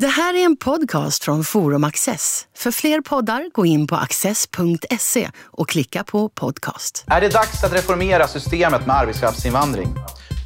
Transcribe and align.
Det 0.00 0.06
här 0.06 0.34
är 0.34 0.44
en 0.44 0.56
podcast 0.56 1.24
från 1.24 1.44
Forum 1.44 1.84
Access. 1.84 2.46
För 2.56 2.70
fler 2.70 3.00
poddar, 3.00 3.50
gå 3.52 3.66
in 3.66 3.86
på 3.86 3.96
access.se 3.96 5.30
och 5.44 5.68
klicka 5.68 6.04
på 6.04 6.28
podcast. 6.28 7.04
Är 7.06 7.20
det 7.20 7.28
dags 7.28 7.64
att 7.64 7.72
reformera 7.72 8.28
systemet 8.28 8.86
med 8.86 8.96
arbetskraftsinvandring? 8.96 9.88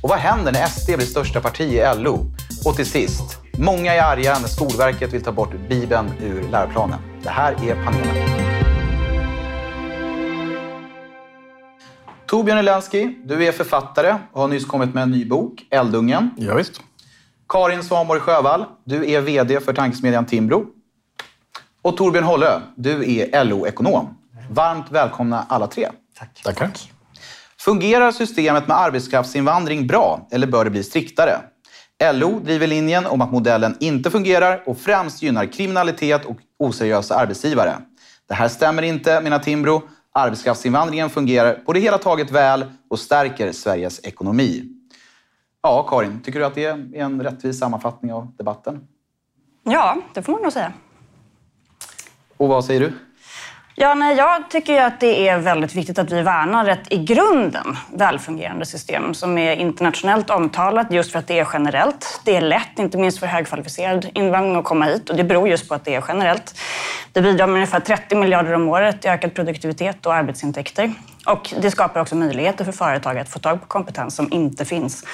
Och 0.02 0.08
vad 0.08 0.18
händer 0.18 0.52
när 0.52 0.66
SD 0.66 0.86
blir 0.86 1.06
största 1.06 1.40
parti 1.40 1.60
i 1.60 1.84
LO? 1.96 2.30
Och 2.64 2.76
till 2.76 2.86
sist, 2.86 3.38
många 3.58 3.94
är 3.94 4.02
arga 4.02 4.38
när 4.38 4.48
Skolverket 4.48 5.12
vill 5.12 5.22
ta 5.22 5.32
bort 5.32 5.68
Bibeln 5.68 6.10
ur 6.22 6.48
läroplanen. 6.50 6.98
Det 7.22 7.30
här 7.30 7.52
är 7.52 7.84
panelen. 7.84 8.28
Torbjörn 12.26 12.58
Elensky, 12.58 13.14
du 13.24 13.44
är 13.44 13.52
författare 13.52 14.16
och 14.32 14.40
har 14.40 14.48
nyss 14.48 14.64
kommit 14.66 14.94
med 14.94 15.02
en 15.02 15.10
ny 15.10 15.24
bok, 15.24 15.66
Eldungen. 15.70 16.30
Ja, 16.36 16.54
visst. 16.54 16.80
Karin 17.52 17.82
Svanborg 17.82 18.20
Sjövall, 18.20 18.64
du 18.84 19.10
är 19.10 19.20
VD 19.20 19.60
för 19.60 19.72
tankesmedjan 19.72 20.26
Timbro. 20.26 20.66
Och 21.82 21.96
Torbjörn 21.96 22.24
Hållö, 22.24 22.60
du 22.76 23.20
är 23.20 23.44
LO-ekonom. 23.44 24.18
Varmt 24.50 24.90
välkomna 24.90 25.46
alla 25.48 25.66
tre. 25.66 25.88
Tack. 26.18 26.42
Tackar. 26.44 26.70
Fungerar 27.60 28.12
systemet 28.12 28.68
med 28.68 28.76
arbetskraftsinvandring 28.76 29.86
bra 29.86 30.28
eller 30.30 30.46
bör 30.46 30.64
det 30.64 30.70
bli 30.70 30.82
striktare? 30.82 31.40
LO 32.12 32.40
driver 32.40 32.66
linjen 32.66 33.06
om 33.06 33.20
att 33.20 33.32
modellen 33.32 33.76
inte 33.80 34.10
fungerar 34.10 34.62
och 34.66 34.78
främst 34.78 35.22
gynnar 35.22 35.52
kriminalitet 35.52 36.24
och 36.24 36.36
oseriösa 36.58 37.14
arbetsgivare. 37.14 37.76
Det 38.28 38.34
här 38.34 38.48
stämmer 38.48 38.82
inte, 38.82 39.20
menar 39.20 39.38
Timbro. 39.38 39.82
Arbetskraftsinvandringen 40.14 41.10
fungerar 41.10 41.54
på 41.54 41.72
det 41.72 41.80
hela 41.80 41.98
taget 41.98 42.30
väl 42.30 42.64
och 42.90 42.98
stärker 42.98 43.52
Sveriges 43.52 44.04
ekonomi. 44.04 44.81
Ja, 45.64 45.86
Karin, 45.90 46.20
tycker 46.22 46.38
du 46.38 46.44
att 46.44 46.54
det 46.54 46.66
är 46.66 46.94
en 46.94 47.22
rättvis 47.22 47.58
sammanfattning 47.58 48.12
av 48.12 48.32
debatten? 48.36 48.80
Ja, 49.62 49.96
det 50.14 50.22
får 50.22 50.32
man 50.32 50.42
nog 50.42 50.52
säga. 50.52 50.72
Och 52.36 52.48
vad 52.48 52.64
säger 52.64 52.80
du? 52.80 52.92
Ja, 53.74 53.94
nej, 53.94 54.16
jag 54.16 54.50
tycker 54.50 54.82
att 54.82 55.00
det 55.00 55.28
är 55.28 55.38
väldigt 55.38 55.74
viktigt 55.74 55.98
att 55.98 56.12
vi 56.12 56.22
värnar 56.22 56.68
ett 56.68 56.92
i 56.92 57.04
grunden 57.04 57.76
välfungerande 57.94 58.66
system 58.66 59.14
som 59.14 59.38
är 59.38 59.56
internationellt 59.56 60.30
omtalat 60.30 60.92
just 60.92 61.12
för 61.12 61.18
att 61.18 61.26
det 61.26 61.38
är 61.38 61.48
generellt. 61.52 62.20
Det 62.24 62.36
är 62.36 62.40
lätt, 62.40 62.78
inte 62.78 62.98
minst 62.98 63.18
för 63.18 63.26
högkvalificerad 63.26 64.10
invandring, 64.14 64.56
att 64.56 64.64
komma 64.64 64.84
hit 64.84 65.10
och 65.10 65.16
det 65.16 65.24
beror 65.24 65.48
just 65.48 65.68
på 65.68 65.74
att 65.74 65.84
det 65.84 65.94
är 65.94 66.04
generellt. 66.08 66.58
Det 67.12 67.22
bidrar 67.22 67.46
med 67.46 67.54
ungefär 67.54 67.80
30 67.80 68.16
miljarder 68.16 68.52
om 68.52 68.68
året 68.68 69.04
i 69.04 69.08
ökad 69.08 69.34
produktivitet 69.34 70.06
och 70.06 70.14
arbetsintäkter. 70.14 70.94
Och 71.26 71.54
det 71.60 71.70
skapar 71.70 72.00
också 72.00 72.16
möjligheter 72.16 72.64
för 72.64 72.72
företag 72.72 73.18
att 73.18 73.28
få 73.28 73.38
tag 73.38 73.60
på 73.60 73.66
kompetens 73.66 74.16
som 74.16 74.32
inte 74.32 74.64
finns 74.64 75.04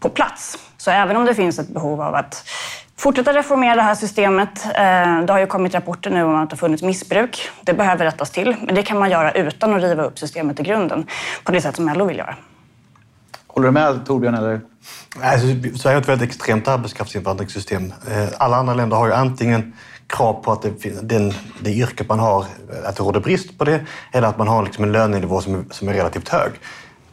på 0.00 0.08
plats. 0.08 0.58
Så 0.76 0.90
även 0.90 1.16
om 1.16 1.24
det 1.24 1.34
finns 1.34 1.58
ett 1.58 1.68
behov 1.68 2.02
av 2.02 2.14
att 2.14 2.48
fortsätta 2.96 3.32
reformera 3.32 3.74
det 3.74 3.82
här 3.82 3.94
systemet. 3.94 4.64
Eh, 4.64 5.20
det 5.26 5.32
har 5.32 5.38
ju 5.38 5.46
kommit 5.46 5.74
rapporter 5.74 6.10
nu 6.10 6.22
om 6.22 6.34
att 6.34 6.50
det 6.50 6.54
har 6.54 6.58
funnits 6.58 6.82
missbruk. 6.82 7.50
Det 7.62 7.74
behöver 7.74 8.04
rättas 8.04 8.30
till, 8.30 8.56
men 8.62 8.74
det 8.74 8.82
kan 8.82 8.98
man 8.98 9.10
göra 9.10 9.32
utan 9.32 9.74
att 9.74 9.82
riva 9.82 10.02
upp 10.02 10.18
systemet 10.18 10.60
i 10.60 10.62
grunden 10.62 11.06
på 11.44 11.52
det 11.52 11.60
sätt 11.60 11.76
som 11.76 11.88
LO 11.88 12.04
vill 12.04 12.18
göra. 12.18 12.36
Håller 13.46 13.68
du 13.68 13.72
med 13.72 14.06
Torbjörn? 14.06 14.34
Eller? 14.34 14.60
Alltså, 15.22 15.46
Sverige 15.78 15.96
har 15.96 16.02
ett 16.02 16.08
väldigt 16.08 16.28
extremt 16.28 16.68
arbetskraftsinvandringssystem. 16.68 17.92
Eh, 18.10 18.28
alla 18.38 18.56
andra 18.56 18.74
länder 18.74 18.96
har 18.96 19.06
ju 19.06 19.12
antingen 19.12 19.72
krav 20.06 20.32
på 20.32 20.52
att 20.52 20.62
det, 20.62 21.02
den, 21.02 21.32
det 21.60 21.70
yrke 21.70 22.04
man 22.08 22.18
har, 22.18 22.44
att 22.84 22.96
det 22.96 23.02
råder 23.02 23.20
brist 23.20 23.58
på 23.58 23.64
det, 23.64 23.80
eller 24.12 24.28
att 24.28 24.38
man 24.38 24.48
har 24.48 24.62
liksom 24.64 24.84
en 24.84 24.92
lönenivå 24.92 25.40
som 25.40 25.54
är, 25.54 25.64
som 25.70 25.88
är 25.88 25.92
relativt 25.92 26.28
hög. 26.28 26.52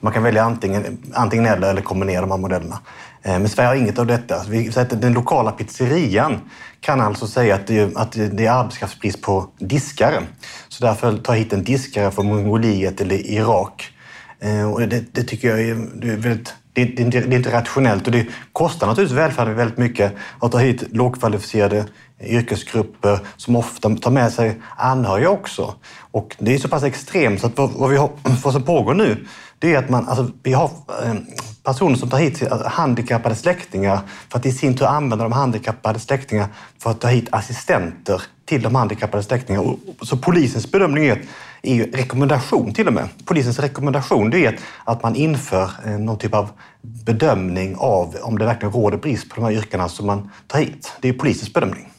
Man 0.03 0.13
kan 0.13 0.23
välja 0.23 0.43
antingen, 0.43 0.97
antingen 1.13 1.45
eller 1.45 1.69
eller 1.69 1.81
kombinera 1.81 2.21
de 2.21 2.31
här 2.31 2.37
modellerna. 2.37 2.79
Eh, 3.21 3.39
men 3.39 3.49
Sverige 3.49 3.67
har 3.67 3.75
inget 3.75 3.99
av 3.99 4.07
detta. 4.07 4.43
Den 4.89 5.13
lokala 5.13 5.51
pizzerian 5.51 6.41
kan 6.79 7.01
alltså 7.01 7.27
säga 7.27 7.55
att 7.55 7.67
det, 7.67 7.97
att 7.97 8.11
det 8.11 8.45
är 8.45 8.51
arbetskraftsbrist 8.51 9.21
på 9.21 9.47
diskare. 9.59 10.21
Så 10.67 10.85
därför 10.85 11.17
ta 11.17 11.33
hit 11.33 11.53
en 11.53 11.63
diskare 11.63 12.11
från 12.11 12.25
Mongoliet 12.25 13.01
eller 13.01 13.15
Irak. 13.15 13.93
Eh, 14.39 14.71
och 14.71 14.79
det, 14.79 15.15
det 15.15 15.23
tycker 15.23 15.49
jag 15.49 15.61
är, 15.61 15.75
det 15.95 16.07
är 16.07 16.17
väldigt 16.17 16.53
det, 16.73 16.85
det, 16.85 17.03
det, 17.03 17.17
är 17.17 17.33
inte 17.33 17.51
rationellt 17.51 18.05
och 18.05 18.11
det 18.11 18.27
kostar 18.53 18.87
naturligtvis 18.87 19.17
välfärden 19.17 19.55
väldigt 19.55 19.77
mycket 19.77 20.13
att 20.39 20.51
ta 20.51 20.57
hit 20.57 20.83
lågkvalificerade 20.91 21.85
yrkesgrupper 22.21 23.19
som 23.37 23.55
ofta 23.55 23.95
tar 23.95 24.11
med 24.11 24.33
sig 24.33 24.61
anhöriga 24.77 25.29
också. 25.29 25.75
Och 26.11 26.35
det 26.39 26.53
är 26.53 26.57
så 26.57 26.67
pass 26.67 26.83
extremt 26.83 27.41
så 27.41 27.47
att 27.47 27.57
vad, 27.57 27.71
vad, 27.71 27.89
vi 27.89 27.97
har, 27.97 28.09
vad 28.43 28.53
som 28.53 28.63
pågår 28.63 28.93
nu 28.93 29.25
det 29.63 29.73
är 29.73 29.77
att 29.77 29.89
man, 29.89 30.07
alltså, 30.07 30.31
vi 30.43 30.53
har 30.53 30.71
eh, 31.03 31.13
personer 31.63 31.95
som 31.95 32.09
tar 32.09 32.17
hit 32.17 32.43
alltså, 32.51 32.67
handikappade 32.67 33.35
släktingar 33.35 33.99
för 34.29 34.39
att 34.39 34.45
i 34.45 34.51
sin 34.51 34.77
tur 34.77 34.85
använda 34.85 35.23
de 35.23 35.31
handikappade 35.31 35.99
släktingar 35.99 36.47
för 36.79 36.91
att 36.91 37.01
ta 37.01 37.07
hit 37.07 37.27
assistenter 37.31 38.21
till 38.45 38.61
de 38.61 38.75
handikappade 38.75 39.23
släktingarna. 39.23 39.73
Så 40.01 40.17
polisens 40.17 40.71
bedömning 40.71 41.05
är, 41.05 41.21
är 41.61 41.75
ju 41.75 41.91
rekommendation 41.91 42.73
till 42.73 42.87
och 42.87 42.93
med. 42.93 43.09
Polisens 43.25 43.59
rekommendation 43.59 44.29
det 44.29 44.45
är 44.45 44.59
att 44.83 45.03
man 45.03 45.15
inför 45.15 45.69
eh, 45.85 45.91
någon 45.91 46.17
typ 46.17 46.33
av 46.33 46.49
bedömning 46.81 47.75
av 47.77 48.15
om 48.21 48.39
det 48.39 48.45
verkligen 48.45 48.73
råder 48.73 48.97
brist 48.97 49.29
på 49.29 49.35
de 49.35 49.43
här 49.43 49.51
yrkena 49.51 49.89
som 49.89 50.05
man 50.07 50.29
tar 50.47 50.59
hit. 50.59 50.91
Det 51.01 51.09
är 51.09 51.13
polisens 51.13 51.53
bedömning. 51.53 51.92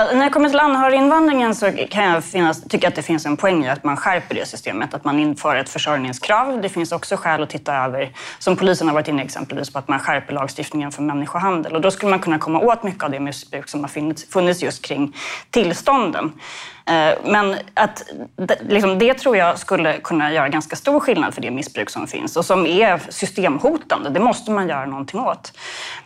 Ja, 0.00 0.10
när 0.14 0.24
det 0.24 0.30
kommer 0.30 0.48
till 0.48 0.60
anhöriginvandringen 0.60 1.54
så 1.54 1.72
kan 1.90 2.04
jag 2.04 2.24
finnas, 2.24 2.62
tycka 2.62 2.88
att 2.88 2.94
det 2.94 3.02
finns 3.02 3.26
en 3.26 3.36
poäng 3.36 3.64
i 3.64 3.68
att 3.68 3.84
man 3.84 3.96
skärper 3.96 4.34
det 4.34 4.46
systemet, 4.46 4.94
att 4.94 5.04
man 5.04 5.18
inför 5.18 5.56
ett 5.56 5.68
försörjningskrav. 5.68 6.60
Det 6.62 6.68
finns 6.68 6.92
också 6.92 7.16
skäl 7.16 7.42
att 7.42 7.50
titta 7.50 7.74
över, 7.74 8.12
som 8.38 8.56
polisen 8.56 8.88
har 8.88 8.94
varit 8.94 9.08
inne 9.08 9.22
exempelvis 9.22 9.72
på, 9.72 9.78
att 9.78 9.88
man 9.88 9.98
skärper 9.98 10.34
lagstiftningen 10.34 10.92
för 10.92 11.02
människohandel. 11.02 11.74
Och 11.74 11.80
då 11.80 11.90
skulle 11.90 12.10
man 12.10 12.18
kunna 12.18 12.38
komma 12.38 12.60
åt 12.60 12.82
mycket 12.82 13.04
av 13.04 13.10
det 13.10 13.20
missbruk 13.20 13.68
som 13.68 13.80
har 13.80 13.88
funnits 14.30 14.62
just 14.62 14.84
kring 14.84 15.16
tillstånden. 15.50 16.32
Eh, 16.90 17.18
men 17.24 17.56
att, 17.74 18.04
liksom, 18.60 18.98
det 18.98 19.14
tror 19.14 19.36
jag 19.36 19.58
skulle 19.58 19.92
kunna 19.92 20.32
göra 20.32 20.48
ganska 20.48 20.76
stor 20.76 21.00
skillnad 21.00 21.34
för 21.34 21.42
det 21.42 21.50
missbruk 21.50 21.90
som 21.90 22.06
finns 22.06 22.36
och 22.36 22.44
som 22.44 22.66
är 22.66 23.00
systemhotande. 23.08 24.10
Det 24.10 24.20
måste 24.20 24.50
man 24.50 24.68
göra 24.68 24.86
någonting 24.86 25.20
åt. 25.20 25.52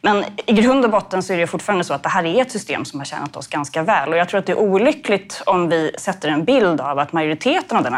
Men 0.01 0.25
i 0.47 0.53
grund 0.53 0.85
och 0.85 0.91
botten 0.91 1.23
så 1.23 1.33
är 1.33 1.37
det 1.37 1.47
fortfarande 1.47 1.85
så 1.85 1.95
att 1.95 2.03
det 2.03 2.09
här 2.09 2.25
är 2.25 2.43
ett 2.43 2.51
system 2.51 2.85
som 2.85 3.01
har 3.01 3.05
tjänat 3.05 3.37
oss 3.37 3.47
ganska 3.47 3.83
väl. 3.83 4.09
Och 4.09 4.17
jag 4.17 4.29
tror 4.29 4.39
att 4.39 4.47
det 4.47 4.53
är 4.53 4.59
olyckligt 4.59 5.43
om 5.47 5.69
vi 5.69 5.91
sätter 5.99 6.29
en 6.29 6.45
bild 6.45 6.81
av 6.81 6.99
att 6.99 7.13
majoriteten 7.13 7.77
av 7.77 7.85
den 7.85 7.95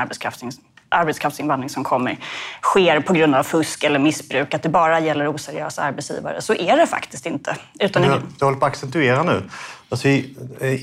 arbetskraftsinvandring 0.88 1.70
som 1.70 1.84
kommer 1.84 2.18
sker 2.62 3.00
på 3.00 3.12
grund 3.12 3.34
av 3.34 3.42
fusk 3.42 3.84
eller 3.84 3.98
missbruk, 3.98 4.54
att 4.54 4.62
det 4.62 4.68
bara 4.68 5.00
gäller 5.00 5.34
oseriösa 5.34 5.82
arbetsgivare. 5.82 6.42
Så 6.42 6.54
är 6.54 6.76
det 6.76 6.86
faktiskt 6.86 7.26
inte. 7.26 7.56
Utan 7.80 8.02
jag, 8.02 8.22
jag 8.38 8.46
håller 8.46 8.58
på 8.58 8.66
att 8.66 8.72
accentuera 8.72 9.22
nu. 9.22 9.42
Alltså, 9.88 10.08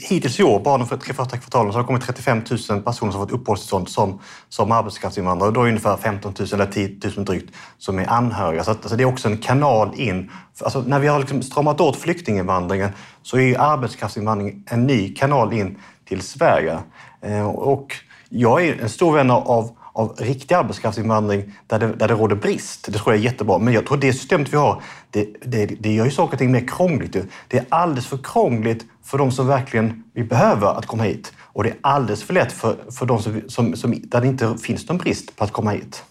hittills 0.09 0.40
i 0.40 0.44
år, 0.44 0.59
bara 0.59 0.78
de 0.78 0.88
tre 0.88 1.13
första 1.13 1.38
kvartalen, 1.38 1.72
så 1.72 1.78
har 1.78 1.84
det 1.84 1.88
kommit 1.88 2.03
35 2.03 2.42
000 2.69 2.81
personer 2.81 3.12
som 3.12 3.22
fått 3.22 3.31
uppehållstillstånd 3.31 3.90
som, 3.90 4.19
som 4.50 4.72
arbetskraftsinvandrare. 4.72 5.52
Då 5.52 5.59
är 5.59 5.63
det 5.63 5.69
ungefär 5.69 5.97
15 5.97 6.34
000 6.40 6.47
eller 6.53 6.66
10 6.66 6.97
000 7.16 7.25
drygt 7.25 7.56
som 7.78 8.00
är 8.00 8.09
anhöriga. 8.09 8.63
Så 8.63 8.72
att, 8.72 8.78
alltså, 8.78 8.96
det 8.96 9.03
är 9.03 9.08
också 9.08 9.28
en 9.28 9.38
kanal 9.38 9.92
in. 9.96 10.31
Alltså, 10.63 10.84
när 10.88 11.00
vi 11.00 11.08
har 11.08 11.19
liksom 11.19 11.44
stramat 11.44 11.81
åt 11.81 11.97
flyktinginvandringen 11.97 12.90
så 13.22 13.38
är 13.38 13.59
arbetskraftsinvandring 13.59 14.63
en 14.69 14.88
ny 14.88 15.16
kanal 15.16 15.53
in 15.53 15.80
till 16.06 16.22
Sverige. 16.22 16.78
Eh, 17.22 17.47
och 17.47 17.96
jag 18.30 18.66
är 18.66 18.81
en 18.81 18.90
stor 18.90 19.13
vän 19.13 19.31
av 19.31 19.78
av 19.94 20.16
riktig 20.18 20.56
arbetskraftsinvandring 20.56 21.54
där 21.68 21.80
det, 21.80 21.88
där 21.88 22.08
det 22.08 22.14
råder 22.14 22.36
brist. 22.36 22.86
Det 22.92 22.98
tror 22.98 23.16
jag 23.16 23.20
är 23.20 23.26
jättebra. 23.26 23.58
Men 23.58 23.74
jag 23.74 23.86
tror 23.86 23.98
det 23.98 24.14
systemet 24.14 24.54
vi 24.54 24.58
har, 24.58 24.81
det, 25.09 25.28
det, 25.46 25.66
det 25.66 25.94
gör 25.94 26.06
ju 26.06 26.12
saker 26.12 26.34
och 26.34 26.40
ting 26.40 26.52
mer 26.52 26.68
krångligt. 26.68 27.18
Det 27.48 27.58
är 27.58 27.66
alldeles 27.70 28.08
för 28.08 28.18
krångligt 28.18 28.86
för 29.04 29.18
de 29.18 29.31
som 29.31 29.48
verkligen 29.48 30.04
vi 30.14 30.24
behöver 30.24 30.68
att 30.68 30.86
komma 30.86 31.04
hit. 31.04 31.34
Och 31.40 31.64
det 31.64 31.70
är 31.70 31.78
alldeles 31.81 32.24
för 32.24 32.34
lätt 32.34 32.52
för, 32.52 32.78
för 32.92 33.06
de 33.06 33.22
som, 33.22 33.42
som, 33.48 33.76
som, 33.76 33.96
där 34.04 34.22
det 34.22 34.28
inte 34.28 34.58
finns 34.58 34.88
någon 34.88 34.98
brist 34.98 35.36
på 35.36 35.44
att 35.44 35.52
komma 35.52 35.72
hit. 35.72 36.04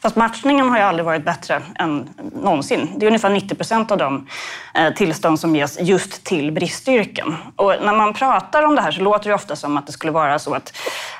Fast 0.00 0.16
matchningen 0.16 0.68
har 0.68 0.76
ju 0.76 0.82
aldrig 0.82 1.04
varit 1.04 1.24
bättre 1.24 1.62
än 1.78 2.08
någonsin. 2.42 2.88
Det 2.96 3.06
är 3.06 3.06
ungefär 3.06 3.30
90 3.30 3.54
procent 3.54 3.90
av 3.90 3.98
de 3.98 4.26
eh, 4.74 4.94
tillstånd 4.94 5.40
som 5.40 5.56
ges 5.56 5.80
just 5.80 6.24
till 6.24 6.52
bristyrken. 6.52 7.36
Och 7.56 7.74
när 7.82 7.94
man 7.94 8.14
pratar 8.14 8.62
om 8.62 8.74
det 8.74 8.82
här 8.82 8.92
så 8.92 9.00
låter 9.02 9.28
det 9.28 9.34
ofta 9.34 9.56
som 9.56 9.76
att 9.76 9.86
det 9.86 9.92
skulle 9.92 10.12
vara 10.12 10.38
så 10.38 10.54
att 10.54 10.72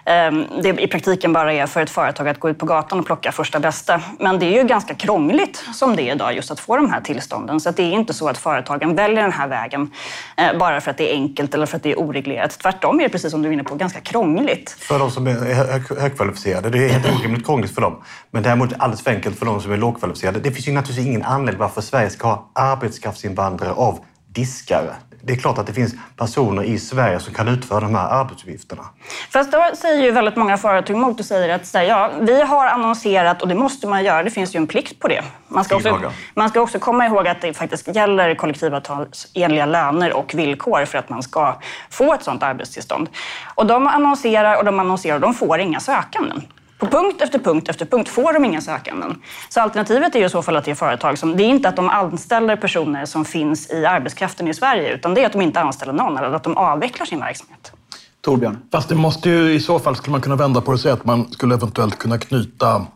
ehm, 0.05 0.45
det 0.63 0.69
i 0.69 0.87
praktiken 0.87 1.33
bara 1.33 1.53
är 1.53 1.67
för 1.67 1.81
ett 1.81 1.91
företag 1.91 2.29
att 2.29 2.41
gå 2.41 2.51
ut 2.51 2.59
på 2.59 2.67
gatan 2.67 2.99
och 2.99 3.07
plocka 3.07 3.33
första 3.33 3.61
bästa. 3.61 4.01
Men 4.19 4.39
det 4.39 4.47
är 4.47 4.63
ju 4.63 4.69
ganska 4.69 4.95
krångligt 4.95 5.65
som 5.75 5.97
det 5.97 6.03
är 6.03 6.15
idag 6.15 6.35
just 6.37 6.51
att 6.51 6.61
få 6.61 6.77
de 6.77 6.91
här 6.91 7.01
tillstånden. 7.01 7.61
Så 7.61 7.71
det 7.71 7.83
är 7.83 7.93
inte 7.93 8.15
så 8.15 8.29
att 8.29 8.39
företagen 8.39 8.95
väljer 8.95 9.23
den 9.23 9.33
här 9.33 9.49
vägen 9.49 9.91
eh, 10.37 10.59
bara 10.59 10.81
för 10.81 10.91
att 10.91 10.97
det 10.97 11.13
är 11.13 11.15
enkelt 11.15 11.55
eller 11.55 11.67
för 11.67 11.77
att 11.77 11.83
det 11.83 11.93
är 11.93 12.01
oreglerat. 12.01 12.59
Tvärtom 12.59 13.01
är 13.01 13.05
det 13.05 13.09
precis 13.09 13.31
som 13.31 13.43
du 13.43 13.49
är 13.49 13.53
inne 13.53 13.65
på 13.65 13.75
ganska 13.75 14.01
krångligt. 14.01 14.71
För 14.71 14.99
de 14.99 15.11
som 15.11 15.27
är 15.27 16.01
högkvalificerade. 16.01 16.71
Det 16.71 16.85
är 16.85 16.89
helt 16.89 17.21
orimligt 17.21 17.47
krångligt 17.47 17.75
för 17.75 17.81
dem. 17.81 17.97
Men 18.35 18.43
däremot 18.43 18.73
alldeles 18.79 19.03
för 19.03 19.11
enkelt 19.11 19.39
för 19.39 19.47
de 19.47 19.61
som 19.61 19.73
är 19.73 19.77
lågkvalificerade. 19.77 20.41
Det 20.41 20.51
finns 20.51 20.69
ju 20.69 20.73
naturligtvis 20.73 21.07
ingen 21.07 21.23
anledning 21.23 21.61
varför 21.61 21.81
Sverige 21.81 22.11
ska 22.11 22.29
ha 22.29 22.51
arbetskraftsinvandrare 22.55 23.73
av 23.73 23.99
diskare. 24.29 24.95
det 25.23 25.33
är 25.33 25.37
klart 25.37 25.59
att 25.59 25.67
det 25.67 25.73
finns 25.73 25.95
personer 26.17 26.63
i 26.63 26.79
Sverige 26.79 27.21
som 27.21 27.35
kan 27.35 27.49
utföra 27.49 27.81
de 27.81 27.95
här 27.95 28.09
arbetsuppgifterna. 28.09 28.83
Fast 29.31 29.53
då 29.53 29.71
säger 29.77 30.05
ju 30.05 30.11
väldigt 30.11 30.37
många 30.37 30.57
företag 30.57 30.97
emot 30.97 31.21
och 31.21 31.27
säger 31.27 31.55
att 31.55 31.75
här, 31.75 31.83
ja, 31.83 32.11
vi 32.21 32.43
har 32.43 32.67
annonserat 32.67 33.43
och 33.43 33.49
det 33.49 33.55
måste 33.55 33.87
man 33.87 34.05
göra. 34.05 34.23
Det 34.23 34.31
finns 34.31 34.55
ju 34.55 34.59
en 34.59 34.67
plikt 34.67 35.01
på 35.01 35.09
det. 35.09 35.23
Man 35.49 35.65
ska, 35.65 35.77
också, 35.77 36.13
man 36.35 36.49
ska 36.49 36.61
också 36.61 36.79
komma 36.79 37.07
ihåg 37.07 37.29
att 37.29 37.41
det 37.41 37.55
faktiskt 37.55 37.97
gäller 37.97 38.35
kollektivavtalsenliga 38.35 39.67
löner 39.67 40.13
och 40.13 40.35
villkor 40.35 40.85
för 40.85 40.99
att 40.99 41.09
man 41.09 41.23
ska 41.23 41.61
få 41.91 42.15
ett 42.15 42.23
sådant 42.23 42.43
arbetstillstånd. 42.43 43.09
Och 43.55 43.67
de 43.67 43.87
annonserar 43.87 44.57
och 44.57 44.65
de 44.65 44.81
annonserar 44.81 45.15
och 45.15 45.21
de 45.21 45.35
får 45.35 45.59
inga 45.59 45.81
sökanden. 45.81 46.43
På 46.79 46.87
punkt 46.87 47.23
efter 47.23 47.39
punkt 47.39 47.69
efter 47.69 47.87
punkt 47.87 48.09
får 48.09 48.33
de 48.33 48.45
inga 48.45 48.61
sökanden. 48.61 49.23
Så 49.49 49.61
alternativet 49.61 50.15
är 50.15 50.19
ju 50.19 50.27
i 50.27 50.29
så 50.29 50.43
fall 50.43 50.57
att 50.57 50.65
det 50.65 50.71
är 50.71 50.75
företag 50.75 51.19
som... 51.19 51.37
Det 51.37 51.43
är 51.43 51.49
inte 51.49 51.69
att 51.69 51.77
de 51.77 51.89
anställer 51.89 52.57
personer 52.57 53.05
som 53.05 53.25
finns 53.25 53.71
i 53.71 53.87
arbetskraften 53.87 54.49
i 54.49 54.55
Sverige, 54.55 54.95
utan 54.95 55.15
det 55.15 55.23
är 55.23 55.27
att 55.27 55.33
de 55.33 55.41
inte 55.41 55.61
anställer 55.61 55.93
någon 55.93 56.19
eller 56.19 56.33
att 56.33 56.45
de 56.45 56.57
avvecklar 56.57 57.07
sin 57.07 57.21
verksamhet. 57.21 57.73
Torbjörn? 58.21 58.59
Fast 58.73 58.89
det 58.89 58.95
måste 58.95 59.31
ju 59.31 59.53
i 59.53 59.61
så 59.61 59.79
fall 59.79 59.97
skulle 59.97 60.13
man 60.13 60.21
kunna 60.21 60.37
vända 60.37 60.61
på 60.61 60.71
det 60.71 60.75
och 60.75 60.81
säga 60.81 60.95
att 60.95 61.05
man 61.05 61.33
skulle 61.33 61.55
eventuellt 61.55 61.99
kunna 61.99 62.19
knyta 62.19 62.87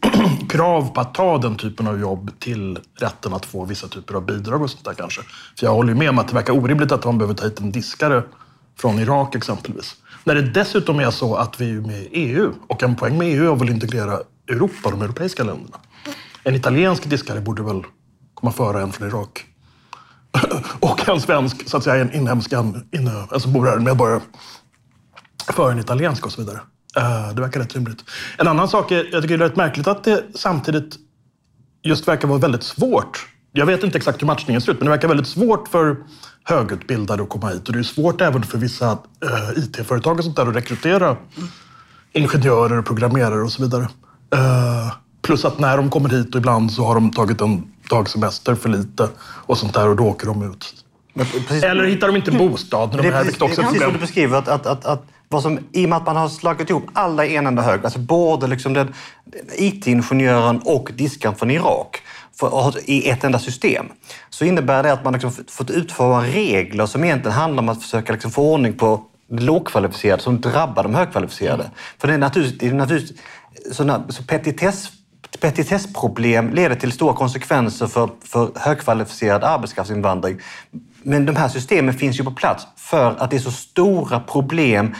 krav 0.48 0.94
på 0.94 1.00
att 1.00 1.14
ta 1.14 1.38
den 1.38 1.56
typen 1.56 1.86
av 1.86 2.00
jobb 2.00 2.30
till 2.38 2.78
rätten 3.00 3.34
att 3.34 3.46
få 3.46 3.64
vissa 3.64 3.88
typer 3.88 4.14
av 4.14 4.26
bidrag 4.26 4.62
och 4.62 4.70
sånt 4.70 4.84
där 4.84 4.94
kanske. 4.94 5.22
För 5.58 5.66
jag 5.66 5.74
håller 5.74 5.92
ju 5.92 5.98
med 5.98 6.10
om 6.10 6.18
att 6.18 6.28
det 6.28 6.34
verkar 6.34 6.52
orimligt 6.52 6.92
att 6.92 7.04
man 7.04 7.18
behöver 7.18 7.34
ta 7.34 7.44
hit 7.44 7.60
en 7.60 7.72
diskare 7.72 8.22
från 8.78 8.98
Irak 8.98 9.34
exempelvis. 9.34 9.96
När 10.24 10.34
det 10.34 10.42
dessutom 10.42 11.00
är 11.00 11.10
så 11.10 11.36
att 11.36 11.60
vi 11.60 11.70
är 11.70 11.80
med 11.80 12.02
i 12.02 12.08
EU 12.12 12.52
och 12.68 12.82
en 12.82 12.96
poäng 12.96 13.18
med 13.18 13.28
EU 13.28 13.52
är 13.52 13.56
väl 13.56 13.68
att 13.68 13.74
integrera 13.74 14.18
Europa, 14.48 14.90
de 14.90 15.02
europeiska 15.02 15.44
länderna. 15.44 15.76
En 16.42 16.54
italiensk 16.54 17.10
diskare 17.10 17.40
borde 17.40 17.62
väl 17.62 17.82
komma 18.34 18.52
före 18.52 18.82
en 18.82 18.92
från 18.92 19.08
Irak. 19.08 19.44
och 20.80 21.08
en 21.08 21.20
svensk, 21.20 21.68
så 21.68 21.76
att 21.76 21.84
säga, 21.84 22.04
en 22.04 22.12
inhemsk 22.12 22.52
inne, 22.92 23.26
alltså 23.30 23.48
bor 23.48 23.66
här, 23.66 23.78
medborgare, 23.78 24.20
före 25.52 25.72
en 25.72 25.78
italiensk 25.78 26.26
och 26.26 26.32
så 26.32 26.40
vidare. 26.40 26.60
Eh, 26.96 27.34
det 27.34 27.40
verkar 27.40 27.60
rätt 27.60 27.74
rimligt. 27.74 28.04
En 28.38 28.48
annan 28.48 28.68
sak 28.68 28.90
är, 28.90 29.08
jag 29.12 29.22
tycker 29.22 29.38
det 29.38 29.44
är 29.44 29.48
rätt 29.48 29.56
märkligt 29.56 29.86
att 29.86 30.04
det 30.04 30.24
samtidigt 30.34 30.96
just 31.82 32.08
verkar 32.08 32.28
vara 32.28 32.38
väldigt 32.38 32.62
svårt. 32.62 33.28
Jag 33.56 33.66
vet 33.66 33.82
inte 33.82 33.98
exakt 33.98 34.22
hur 34.22 34.26
matchningen 34.26 34.60
ser 34.60 34.72
ut, 34.72 34.78
men 34.78 34.84
det 34.84 34.90
verkar 34.90 35.08
väldigt 35.08 35.26
svårt 35.26 35.68
för 35.68 35.96
högutbildade 36.44 37.22
att 37.22 37.28
komma 37.28 37.48
hit. 37.48 37.68
Och 37.68 37.72
det 37.72 37.78
är 37.78 37.82
svårt 37.82 38.20
även 38.20 38.42
för 38.42 38.58
vissa 38.58 38.92
uh, 38.92 39.58
IT-företag 39.58 40.18
och 40.18 40.24
sånt 40.24 40.36
där 40.36 40.46
att 40.46 40.56
rekrytera 40.56 41.16
ingenjörer, 42.12 42.82
programmerare 42.82 43.42
och 43.42 43.52
så 43.52 43.62
vidare. 43.62 43.82
Uh, 44.34 44.92
plus 45.22 45.44
att 45.44 45.58
när 45.58 45.76
de 45.76 45.90
kommer 45.90 46.08
hit 46.08 46.34
och 46.34 46.38
ibland 46.38 46.72
så 46.72 46.84
har 46.84 46.94
de 46.94 47.10
tagit 47.10 47.40
en 47.40 47.62
dag 47.90 48.08
semester 48.08 48.54
för 48.54 48.68
lite 48.68 49.08
och 49.20 49.58
sånt 49.58 49.74
där 49.74 49.88
och 49.88 49.96
då 49.96 50.04
åker 50.04 50.26
de 50.26 50.50
ut. 50.50 50.74
Eller 51.62 51.84
hittar 51.84 52.06
de 52.06 52.16
inte 52.16 52.30
bostad 52.30 52.90
när 52.94 53.02
de 53.02 53.08
är 53.08 53.12
här, 53.12 53.24
vilket 53.24 53.42
också. 53.42 53.60
Det 53.60 53.66
är 53.66 53.70
precis 53.70 53.82
som 53.82 53.92
du 53.92 53.98
beskriver, 53.98 54.38
att, 54.38 54.48
att, 54.48 54.66
att, 54.66 54.84
att 54.84 55.06
vad 55.28 55.42
som, 55.42 55.58
I 55.72 55.84
och 55.84 55.88
med 55.88 55.98
att 55.98 56.06
man 56.06 56.16
har 56.16 56.28
slagit 56.28 56.70
ihop 56.70 56.86
alla 56.92 57.26
i 57.26 57.36
en 57.36 57.46
enda 57.46 57.62
hög, 57.62 57.84
alltså 57.84 57.98
både 57.98 58.46
liksom 58.46 58.72
den 58.72 58.94
IT-ingenjören 59.58 60.60
och 60.64 60.90
diskan 60.94 61.34
från 61.34 61.50
Irak, 61.50 62.02
för, 62.40 62.90
i 62.90 63.08
ett 63.08 63.24
enda 63.24 63.38
system, 63.38 63.86
så 64.30 64.44
innebär 64.44 64.82
det 64.82 64.92
att 64.92 65.04
man 65.04 65.12
liksom 65.12 65.32
fått 65.48 65.70
utforma 65.70 66.24
regler 66.24 66.86
som 66.86 67.04
egentligen 67.04 67.36
handlar 67.36 67.62
om 67.62 67.68
att 67.68 67.82
försöka 67.82 68.12
liksom 68.12 68.30
få 68.30 68.52
ordning 68.52 68.72
på 68.72 69.04
lågkvalificerade 69.30 70.22
som 70.22 70.40
drabbar 70.40 70.82
de 70.82 70.94
högkvalificerade. 70.94 71.62
Mm. 71.62 71.74
För 71.98 72.08
det 72.08 72.14
är 72.14 72.18
naturligtvis, 72.18 72.60
det 72.60 72.66
är 72.66 72.74
naturligtvis 72.74 73.20
sådana, 73.72 74.04
så 74.08 74.22
petitess, 74.22 74.88
petitessproblem 75.44 76.50
leder 76.50 76.76
till 76.76 76.92
stora 76.92 77.14
konsekvenser 77.14 77.86
för, 77.86 78.10
för 78.24 78.50
högkvalificerad 78.56 79.44
arbetskraftsinvandring. 79.44 80.40
Men 81.02 81.26
de 81.26 81.36
här 81.36 81.48
systemen 81.48 81.94
finns 81.94 82.20
ju 82.20 82.24
på 82.24 82.30
plats 82.30 82.66
för 82.76 83.14
att 83.18 83.30
det 83.30 83.36
är 83.36 83.40
så 83.40 83.50
stora 83.50 84.20
problem 84.20 84.94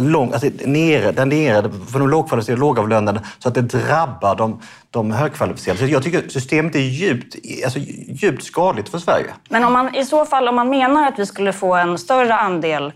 lång, 0.00 0.32
alltså 0.32 0.48
nere, 0.64 1.12
där 1.12 1.26
nere 1.26 1.70
för 1.92 1.98
de 1.98 2.08
lågkvalificerade 2.08 2.62
och 2.62 2.68
lågavlönade 2.68 3.20
så 3.38 3.48
att 3.48 3.54
det 3.54 3.60
drabbar 3.60 4.36
de, 4.36 4.60
de 4.90 5.10
högkvalificerade. 5.10 5.78
Så 5.78 5.86
jag 5.86 6.02
tycker 6.02 6.28
systemet 6.28 6.74
är 6.74 6.78
djupt, 6.78 7.36
alltså, 7.64 7.78
djupt 7.78 8.44
skadligt 8.44 8.88
för 8.88 8.98
Sverige. 8.98 9.34
Men 9.48 9.64
om 9.64 9.72
man, 9.72 9.94
i 9.94 10.04
så 10.04 10.26
fall, 10.26 10.48
om 10.48 10.54
man 10.54 10.70
menar 10.70 11.08
att 11.08 11.18
vi 11.18 11.26
skulle 11.26 11.52
få 11.52 11.74
en 11.74 11.98
större 11.98 12.34
andel 12.34 12.92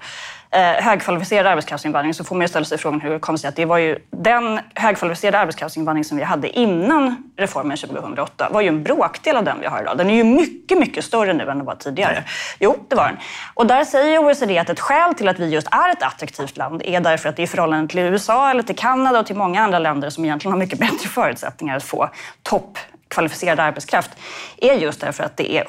eh, 0.50 0.60
högkvalificerad 0.60 1.46
arbetskraftsinvandring 1.46 2.14
så 2.14 2.24
får 2.24 2.36
man 2.36 2.42
ju 2.42 2.48
ställa 2.48 2.64
sig 2.64 2.78
frågan 2.78 3.00
hur 3.00 3.10
det 3.10 3.18
kommer 3.18 3.36
sig 3.36 3.48
att 3.48 3.56
det 3.56 3.64
var 3.64 3.78
ju 3.78 3.98
den 4.10 4.60
högkvalificerade 4.74 5.38
arbetskraftsinvandring 5.38 6.04
som 6.04 6.16
vi 6.16 6.24
hade 6.24 6.58
innan 6.58 7.30
reformen 7.36 7.76
2008 7.76 8.48
var 8.50 8.60
ju 8.60 8.68
en 8.68 8.82
bråkdel 8.82 9.36
av 9.36 9.44
den 9.44 9.60
vi 9.60 9.66
har 9.66 9.82
idag. 9.82 9.98
Den 9.98 10.10
är 10.10 10.14
ju 10.14 10.24
mycket, 10.24 10.78
mycket 10.78 11.04
större 11.04 11.32
nu 11.32 11.42
än 11.42 11.58
den 11.58 11.64
var 11.64 11.74
tidigare. 11.74 12.24
Jo, 12.60 12.76
det 12.88 12.96
var 12.96 13.06
den. 13.06 13.16
Och 13.54 13.66
där 13.66 13.84
säger 13.84 14.18
OECD 14.18 14.58
att 14.58 14.70
ett 14.70 14.80
skäl 14.80 15.14
till 15.14 15.28
att 15.28 15.38
vi 15.38 15.48
just 15.48 15.68
är 15.70 15.92
ett 15.92 16.02
attraktivt 16.02 16.56
land 16.56 16.82
är 16.84 17.00
därför 17.00 17.28
att 17.28 17.36
det 17.36 17.42
i 17.42 17.46
förhållande 17.46 17.88
till 17.88 17.98
USA 17.98 18.50
eller 18.50 18.62
till 18.62 18.76
Kanada 18.76 19.20
och 19.20 19.26
till 19.26 19.36
många 19.36 19.62
andra 19.62 19.78
länder 19.78 20.10
som 20.10 20.24
egentligen 20.24 20.52
har 20.52 20.58
mycket 20.58 20.78
bättre 20.78 21.08
förutsättningar 21.08 21.76
att 21.76 21.82
få 21.82 22.10
toppkvalificerad 22.42 23.60
arbetskraft 23.60 24.10
är 24.56 24.74
just 24.74 25.00
därför 25.00 25.24
att 25.24 25.36
det 25.36 25.56
är 25.56 25.64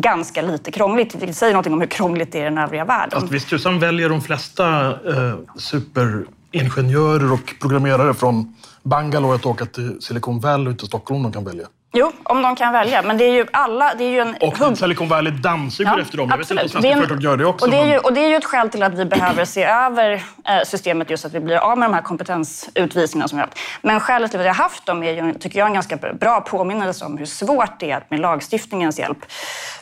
ganska 0.00 0.42
lite 0.42 0.70
krångligt. 0.70 1.20
Det 1.20 1.32
säger 1.32 1.54
något 1.54 1.66
om 1.66 1.80
hur 1.80 1.88
krångligt 1.88 2.32
det 2.32 2.38
är 2.38 2.42
i 2.42 2.44
den 2.44 2.58
övriga 2.58 2.84
världen. 2.84 3.24
Att 3.24 3.30
visst 3.30 3.48
tusan 3.48 3.80
väljer 3.80 4.08
de 4.08 4.20
flesta 4.20 4.88
eh, 4.90 5.34
superingenjörer 5.56 7.32
och 7.32 7.54
programmerare 7.60 8.14
från 8.14 8.54
Bangalore 8.82 9.34
att 9.34 9.46
åka 9.46 9.66
till 9.66 10.02
Silicon 10.02 10.40
Valley 10.40 10.72
och 10.72 10.78
till 10.78 10.88
Stockholm 10.88 11.22
de 11.22 11.32
kan 11.32 11.44
välja. 11.44 11.66
Jo, 11.98 12.12
om 12.22 12.42
de 12.42 12.56
kan 12.56 12.72
välja. 12.72 13.02
Men 13.02 13.18
det 13.18 13.24
är 13.24 13.32
ju 13.32 13.46
alla... 13.52 13.94
Det 13.94 14.04
är 14.04 14.08
ju 14.08 14.18
en 14.18 14.36
och 14.40 14.58
hub... 14.58 14.76
Silicon 14.76 15.08
Valley 15.08 15.32
dammsuger 15.32 15.90
ja, 15.90 16.00
efter 16.00 16.16
dem. 16.16 16.28
Jag 16.30 16.40
absolut. 16.40 16.62
vet 16.62 16.66
inte 16.66 16.76
om 16.76 16.82
svenska 16.82 16.98
en... 16.98 16.98
företag 16.98 17.22
gör 17.22 17.36
det 17.36 17.46
också. 17.46 17.64
Och 17.64 17.70
det, 17.70 17.76
är 17.76 17.86
ju, 17.86 17.98
och 17.98 18.12
det 18.12 18.20
är 18.20 18.28
ju 18.28 18.36
ett 18.36 18.44
skäl 18.44 18.70
till 18.70 18.82
att 18.82 18.94
vi 18.94 19.04
behöver 19.04 19.44
se 19.44 19.64
över 19.64 20.12
eh, 20.12 20.20
systemet 20.66 21.10
just 21.10 21.24
att 21.24 21.32
vi 21.32 21.40
blir 21.40 21.56
av 21.56 21.78
med 21.78 21.88
de 21.88 21.94
här 21.94 22.02
kompetensutvisningarna 22.02 23.28
som 23.28 23.36
vi 23.36 23.40
har 23.40 23.46
haft. 23.46 23.58
Men 23.82 24.00
skälet 24.00 24.30
till 24.30 24.40
att 24.40 24.44
vi 24.44 24.48
har 24.48 24.54
haft 24.54 24.86
dem 24.86 25.02
är 25.02 25.12
ju, 25.12 25.34
tycker 25.34 25.58
jag, 25.58 25.66
en 25.68 25.74
ganska 25.74 25.96
bra 25.96 26.40
påminnelse 26.40 27.04
om 27.04 27.18
hur 27.18 27.26
svårt 27.26 27.80
det 27.80 27.90
är 27.90 27.96
att 27.96 28.10
med 28.10 28.20
lagstiftningens 28.20 28.98
hjälp 28.98 29.18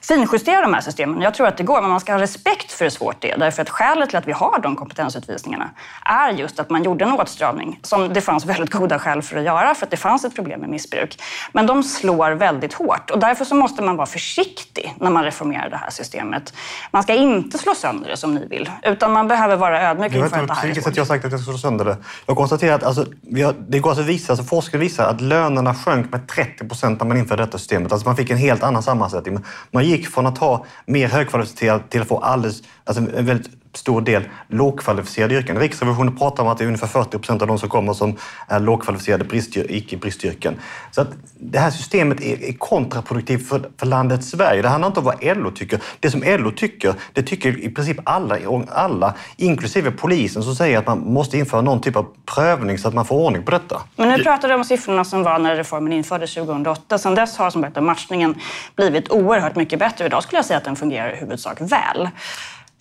finjustera 0.03 0.61
de 0.61 0.75
här 0.75 0.81
systemen. 0.81 1.23
Jag 1.23 1.35
tror 1.35 1.47
att 1.47 1.57
det 1.57 1.65
går, 1.65 1.81
men 1.81 1.91
man 1.91 2.01
ska 2.01 2.13
ha 2.13 2.21
respekt 2.21 2.73
för 2.73 2.85
hur 2.85 2.91
svårt 2.91 3.17
det 3.21 3.31
är. 3.31 3.39
Därför 3.39 3.63
att 3.63 3.71
skälet 3.71 4.09
till 4.09 4.19
att 4.19 4.29
vi 4.29 4.33
har 4.33 4.59
de 4.59 4.77
kompetensutvisningarna 4.77 5.71
är 6.05 6.31
just 6.31 6.61
att 6.61 6.71
man 6.71 6.83
gjorde 6.83 7.05
en 7.05 7.13
åtstramning 7.13 7.79
som 7.83 8.13
det 8.13 8.21
fanns 8.21 8.45
väldigt 8.45 8.71
goda 8.71 8.99
skäl 8.99 9.23
för 9.23 9.37
att 9.37 9.45
göra, 9.45 9.75
för 9.75 9.87
att 9.87 9.91
det 9.91 9.97
fanns 9.97 10.25
ett 10.25 10.35
problem 10.35 10.61
med 10.61 10.69
missbruk. 10.69 11.23
Men 11.53 11.67
de 11.67 11.83
slår 12.05 12.31
väldigt 12.31 12.73
hårt 12.73 13.11
och 13.11 13.19
därför 13.19 13.45
så 13.45 13.55
måste 13.55 13.83
man 13.83 13.97
vara 13.97 14.07
försiktig 14.07 14.95
när 15.01 15.11
man 15.11 15.25
reformerar 15.25 15.71
det 15.71 15.77
här 15.77 15.91
systemet. 15.91 16.55
Man 16.91 17.03
ska 17.03 17.15
inte 17.15 17.59
slå 17.59 17.75
sönder 17.75 18.09
det 18.09 18.17
som 18.17 18.35
ni 18.35 18.47
vill, 18.47 18.71
utan 18.83 19.13
man 19.13 19.29
behöver 19.29 19.57
vara 19.57 19.91
ödmjuk 19.91 20.15
inför 20.15 20.39
att 20.39 20.49
det 20.49 20.55
här 20.55 20.69
är 20.69 20.75
svårt. 20.75 20.97
Jag 20.97 21.03
har 21.03 21.07
sagt 21.07 21.25
att 21.25 21.33
jag 21.33 21.41
ska 21.41 21.51
slå 21.51 21.59
sönder 21.59 21.85
det. 21.85 21.97
Jag 22.27 22.37
konstaterar 22.37 22.75
att 22.75 22.83
alltså, 22.83 23.07
det 23.69 23.79
går 23.79 23.91
alltså 23.91 24.03
att 24.03 24.09
visa, 24.09 24.33
alltså 24.33 24.45
forskare 24.45 24.81
visar 24.81 25.05
att 25.05 25.21
lönerna 25.21 25.75
sjönk 25.75 26.13
med 26.13 26.29
30 26.29 26.69
procent 26.69 27.01
när 27.01 27.07
man 27.07 27.17
införde 27.17 27.43
detta 27.43 27.59
systemet. 27.59 27.93
Alltså 27.93 28.09
man 28.09 28.17
fick 28.17 28.31
en 28.31 28.37
helt 28.37 28.63
annan 28.63 28.83
sammansättning. 28.83 29.39
Man 29.71 29.85
gick 29.85 30.09
från 30.09 30.27
att 30.27 30.39
ha 30.39 30.65
mer 30.87 31.09
högkvalificerat 31.09 31.91
till 31.91 32.01
att 32.01 32.09
få 32.09 32.19
alldeles, 32.19 32.63
alltså 32.85 33.03
en 33.03 33.27
väldigt 33.27 33.64
stor 33.77 34.01
del 34.01 34.23
lågkvalificerade 34.49 35.35
yrken. 35.35 35.59
Riksrevisionen 35.59 36.17
pratar 36.17 36.43
om 36.43 36.49
att 36.49 36.59
det 36.59 36.65
är 36.65 36.67
ungefär 36.67 36.87
40 36.87 37.11
procent 37.19 37.43
av 37.43 37.49
de 37.49 37.59
som 37.59 37.69
kommer 37.69 37.93
som 37.93 38.17
är 38.49 38.61
lågkvalificerade 38.61 39.25
icke-bristyrken. 39.69 40.55
Så 40.91 41.01
att 41.01 41.09
det 41.39 41.59
här 41.59 41.71
systemet 41.71 42.21
är, 42.21 42.53
kontraproduktivt 42.59 43.49
för, 43.49 43.71
för 43.79 43.87
landet 43.87 44.25
Sverige. 44.25 44.63
Det 44.63 44.69
handlar 44.69 44.89
inte 44.89 45.01
om 45.01 45.07
vad 45.07 45.37
LO 45.37 45.51
tycker. 45.51 45.81
Det 46.01 46.11
som 46.11 46.23
LO 46.27 46.51
tycker, 46.51 46.95
det 47.13 47.23
tycker 47.23 47.65
i 47.65 47.71
princip 47.71 47.97
alla, 48.05 48.39
alla 48.69 49.15
inklusive 49.37 49.91
polisen, 49.91 50.43
som 50.43 50.55
säger 50.55 50.79
att 50.79 50.87
man 50.87 51.01
måste 51.13 51.39
införa 51.39 51.61
någon 51.61 51.81
typ 51.81 51.97
av 51.97 52.07
prövning 52.35 52.79
så 52.79 52.89
att 52.89 52.95
man 52.95 53.05
får 53.05 53.17
ordning 53.17 53.43
på 53.43 53.51
detta. 53.51 53.83
Men 53.97 54.09
nu 54.09 54.25
pratar 54.25 54.49
du 54.49 54.55
om 54.55 54.65
siffrorna 54.65 55.05
som 55.05 55.23
var 55.23 55.39
när 55.39 55.57
reformen 55.57 55.93
infördes 55.93 56.35
2008. 56.35 56.99
Sedan 56.99 57.15
dess 57.15 57.37
har 57.37 57.51
som 57.51 57.63
sagt 57.63 57.83
matchningen 57.83 58.35
blivit 58.77 59.11
oerhört 59.11 59.57
mycket 59.57 59.79
bättre. 59.79 60.07
Idag 60.07 60.23
skulle 60.23 60.39
jag 60.39 60.45
säga 60.45 60.57
att 60.57 60.65
den 60.65 60.77
fungerar 60.77 61.13
i 61.13 61.17
huvudsak 61.17 61.61
väl. 61.61 62.09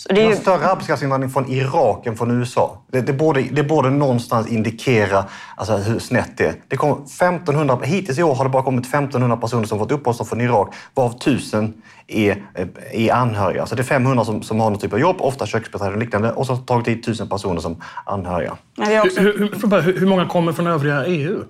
Så 0.07 0.13
det 0.13 0.22
är 0.22 0.29
ju... 0.29 0.36
större 0.36 0.67
arbetskraftsinvandring 0.67 1.31
från 1.31 1.51
Irak 1.51 2.05
än 2.07 2.17
från 2.17 2.31
USA. 2.31 2.77
Det, 2.91 3.01
det, 3.01 3.13
borde, 3.13 3.41
det 3.41 3.63
borde 3.63 3.89
någonstans 3.89 4.48
indikera 4.48 5.25
alltså, 5.55 5.77
hur 5.77 6.00
snett 6.00 6.38
det 6.38 6.45
är. 6.45 6.55
Det 6.67 6.77
kom 6.77 6.91
1500, 6.91 7.79
hittills 7.83 8.19
i 8.19 8.24
år 8.24 8.36
har 8.36 8.43
det 8.43 8.50
bara 8.50 8.63
kommit 8.63 8.86
1500 8.86 9.38
personer 9.38 9.65
som 9.65 9.79
fått 9.79 9.91
uppehållstillstånd 9.91 10.41
från 10.41 10.50
Irak, 10.50 10.75
varav 10.93 11.15
1000 11.15 11.74
är, 12.07 12.43
är 12.91 13.13
anhöriga. 13.13 13.65
Så 13.65 13.75
det 13.75 13.81
är 13.81 13.83
500 13.83 14.25
som, 14.25 14.43
som 14.43 14.60
har 14.60 14.69
någon 14.69 14.79
typ 14.79 14.93
av 14.93 15.00
jobb, 15.00 15.15
ofta 15.19 15.45
köksbiträden 15.45 15.93
och 15.93 16.00
liknande, 16.00 16.31
och 16.31 16.45
så 16.45 16.53
har 16.53 16.62
tagit 16.62 16.88
hit 16.88 17.00
1000 17.00 17.29
personer 17.29 17.62
som 17.62 17.81
anhöriga. 18.05 18.57
Också... 18.77 19.22
Hur, 19.22 19.38
hur, 19.38 19.81
hur, 19.81 20.00
hur 20.00 20.07
många 20.07 20.27
kommer 20.27 20.53
från 20.53 20.67
övriga 20.67 21.05
EU? 21.05 21.43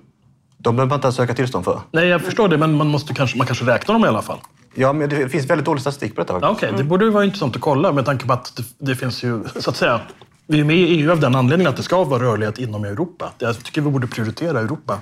De 0.58 0.76
behöver 0.76 0.90
man 0.90 0.98
inte 0.98 1.12
söka 1.12 1.34
tillstånd 1.34 1.64
för. 1.64 1.80
Nej, 1.90 2.08
jag 2.08 2.22
förstår 2.22 2.48
det, 2.48 2.58
men 2.58 2.74
man, 2.74 2.86
måste 2.86 3.14
kanske, 3.14 3.38
man 3.38 3.46
kanske 3.46 3.64
räknar 3.64 3.92
dem 3.92 4.04
i 4.04 4.08
alla 4.08 4.22
fall. 4.22 4.38
Ja, 4.74 4.92
men 4.92 5.08
det 5.08 5.28
finns 5.28 5.46
väldigt 5.46 5.64
dålig 5.64 5.80
statistik 5.80 6.14
på 6.14 6.20
detta. 6.20 6.36
Okej, 6.36 6.50
okay, 6.50 6.72
det 6.72 6.84
borde 6.84 7.10
vara 7.10 7.24
intressant 7.24 7.56
att 7.56 7.62
kolla 7.62 7.92
med 7.92 8.04
tanke 8.04 8.26
på 8.26 8.32
att 8.32 8.56
det, 8.56 8.62
det, 8.78 8.96
finns 8.96 9.22
ju, 9.22 9.44
så 9.60 9.70
att 9.70 9.76
säga, 9.76 10.00
vi 10.46 10.60
är 10.60 10.64
med 10.64 10.76
i 10.76 10.80
EU 10.80 11.10
av 11.12 11.20
den 11.20 11.34
anledningen 11.34 11.70
att 11.70 11.76
det 11.76 11.82
ska 11.82 12.04
vara 12.04 12.22
rörlighet 12.22 12.58
inom 12.58 12.84
Europa. 12.84 13.32
Jag 13.38 13.64
tycker 13.64 13.80
vi 13.80 13.90
borde 13.90 14.06
prioritera 14.06 14.60
Europa 14.60 14.98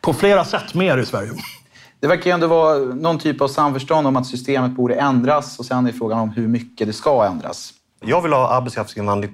på 0.00 0.12
flera 0.12 0.44
sätt 0.44 0.74
mer 0.74 0.98
i 0.98 1.06
Sverige. 1.06 1.30
Det 2.00 2.06
verkar 2.06 2.30
ju 2.30 2.34
ändå 2.34 2.46
vara 2.46 2.78
någon 2.78 3.18
typ 3.18 3.40
av 3.40 3.48
samförstånd 3.48 4.06
om 4.06 4.16
att 4.16 4.26
systemet 4.26 4.70
borde 4.70 4.94
ändras 4.94 5.58
och 5.58 5.64
sen 5.64 5.86
är 5.86 5.92
frågan 5.92 6.18
om 6.18 6.30
hur 6.30 6.48
mycket 6.48 6.86
det 6.86 6.92
ska 6.92 7.24
ändras. 7.24 7.72
Jag 8.00 8.22
vill 8.22 8.32
ha 8.32 8.48
arbetskraftsinvandring 8.48 9.30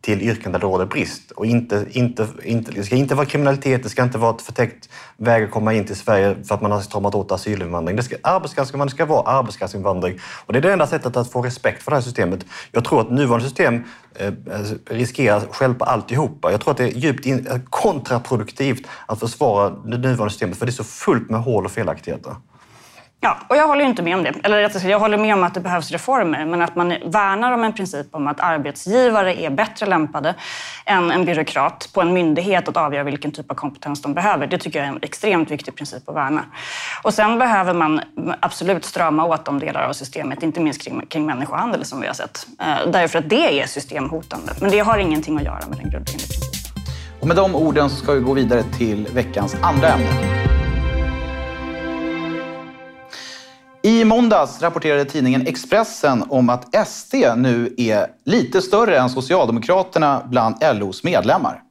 till 0.00 0.22
yrken 0.22 0.52
där 0.52 0.58
det 0.58 0.66
råder 0.66 0.86
brist. 0.86 1.30
Och 1.30 1.46
inte, 1.46 1.86
inte, 1.90 2.28
inte, 2.42 2.72
det 2.72 2.84
ska 2.84 2.96
inte 2.96 3.14
vara 3.14 3.26
kriminalitet, 3.26 3.82
det 3.82 3.88
ska 3.88 4.02
inte 4.02 4.18
vara 4.18 4.34
ett 4.34 4.42
förtäckt 4.42 4.88
väg 5.16 5.44
att 5.44 5.50
komma 5.50 5.74
in 5.74 5.84
till 5.84 5.96
Sverige 5.96 6.36
för 6.44 6.54
att 6.54 6.62
man 6.62 6.70
har 6.70 6.80
stramat 6.80 7.14
åt 7.14 7.32
asylinvandring. 7.32 7.96
Det 7.96 8.02
ska, 8.02 8.16
arbetskraftsinvandring 8.22 8.94
ska 8.94 9.06
vara 9.06 9.22
arbetskraftsinvandring. 9.22 10.18
Och 10.46 10.52
det 10.52 10.58
är 10.58 10.60
det 10.62 10.72
enda 10.72 10.86
sättet 10.86 11.16
att 11.16 11.32
få 11.32 11.42
respekt 11.42 11.82
för 11.82 11.90
det 11.90 11.96
här 11.96 12.02
systemet. 12.02 12.46
Jag 12.72 12.84
tror 12.84 13.00
att 13.00 13.10
nuvarande 13.10 13.44
system 13.44 13.84
eh, 14.14 14.26
eh 14.26 14.32
riskerar 14.86 15.36
att 15.36 15.56
stjälpa 15.56 15.84
alltihopa. 15.84 16.50
Jag 16.50 16.60
tror 16.60 16.70
att 16.70 16.78
det 16.78 16.84
är 16.84 16.98
djupt 16.98 17.26
in, 17.26 17.62
kontraproduktivt 17.70 18.86
att 19.06 19.20
försvara 19.20 19.70
det 19.70 19.98
nuvarande 19.98 20.30
systemet 20.30 20.58
för 20.58 20.66
det 20.66 20.70
är 20.70 20.74
så 20.74 20.84
fullt 20.84 21.30
med 21.30 21.40
hål 21.40 21.64
och 21.64 21.72
felaktigheter. 21.72 22.34
Ja, 23.24 23.36
och 23.48 23.56
jag 23.56 23.68
håller 23.68 23.84
inte 23.84 24.02
med 24.02 24.16
om 24.16 24.22
det. 24.22 24.34
Eller 24.42 24.60
rättare 24.60 24.80
sagt, 24.80 24.90
jag 24.90 25.00
håller 25.00 25.18
med 25.18 25.34
om 25.34 25.44
att 25.44 25.54
det 25.54 25.60
behövs 25.60 25.90
reformer, 25.90 26.44
men 26.46 26.62
att 26.62 26.76
man 26.76 26.88
värnar 27.04 27.52
om 27.52 27.64
en 27.64 27.72
princip 27.72 28.06
om 28.10 28.26
att 28.26 28.40
arbetsgivare 28.40 29.40
är 29.40 29.50
bättre 29.50 29.86
lämpade 29.86 30.34
än 30.84 31.10
en 31.10 31.24
byråkrat 31.24 31.90
på 31.94 32.00
en 32.00 32.12
myndighet 32.12 32.68
att 32.68 32.76
avgöra 32.76 33.04
vilken 33.04 33.32
typ 33.32 33.50
av 33.50 33.54
kompetens 33.54 34.02
de 34.02 34.14
behöver. 34.14 34.46
Det 34.46 34.58
tycker 34.58 34.78
jag 34.78 34.88
är 34.88 34.92
en 34.92 34.98
extremt 35.02 35.50
viktig 35.50 35.76
princip 35.76 36.08
att 36.08 36.14
värna. 36.14 36.44
Och 37.02 37.14
sen 37.14 37.38
behöver 37.38 37.74
man 37.74 38.00
absolut 38.40 38.84
strama 38.84 39.24
åt 39.24 39.44
de 39.44 39.58
delar 39.58 39.82
av 39.82 39.92
systemet, 39.92 40.42
inte 40.42 40.60
minst 40.60 40.82
kring, 40.82 41.06
kring 41.06 41.26
människohandel 41.26 41.84
som 41.84 42.00
vi 42.00 42.06
har 42.06 42.14
sett. 42.14 42.46
Eh, 42.60 42.90
därför 42.90 43.18
att 43.18 43.28
det 43.28 43.60
är 43.60 43.66
systemhotande. 43.66 44.52
Men 44.60 44.70
det 44.70 44.78
har 44.78 44.98
ingenting 44.98 45.36
att 45.36 45.44
göra 45.44 45.66
med 45.68 45.78
den 45.78 45.90
grundläggande 45.90 46.10
principen. 46.10 46.72
Och 47.20 47.26
med 47.26 47.36
de 47.36 47.54
orden 47.54 47.90
så 47.90 47.96
ska 47.96 48.12
vi 48.12 48.20
gå 48.20 48.32
vidare 48.32 48.62
till 48.62 49.08
veckans 49.12 49.56
andra 49.62 49.88
ämne. 49.88 50.43
I 53.86 54.04
måndags 54.04 54.62
rapporterade 54.62 55.04
tidningen 55.04 55.46
Expressen 55.46 56.24
om 56.28 56.48
att 56.48 56.88
SD 56.88 57.14
nu 57.36 57.74
är 57.76 58.06
lite 58.24 58.62
större 58.62 58.98
än 58.98 59.10
Socialdemokraterna 59.10 60.22
bland 60.30 60.56
LOs 60.74 61.04
medlemmar. 61.04 61.62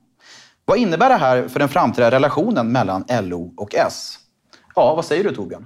Vad 0.66 0.78
innebär 0.78 1.10
det 1.10 1.16
här 1.16 1.48
för 1.48 1.60
den 1.60 1.70
framtida 1.70 2.12
relationen 2.12 2.72
mellan 2.72 3.04
LO 3.22 3.54
och 3.58 3.76
S? 3.76 4.20
Ja, 4.76 4.96
vad 4.96 5.06
säger 5.06 5.24
du 5.24 5.36
Torbjörn? 5.36 5.66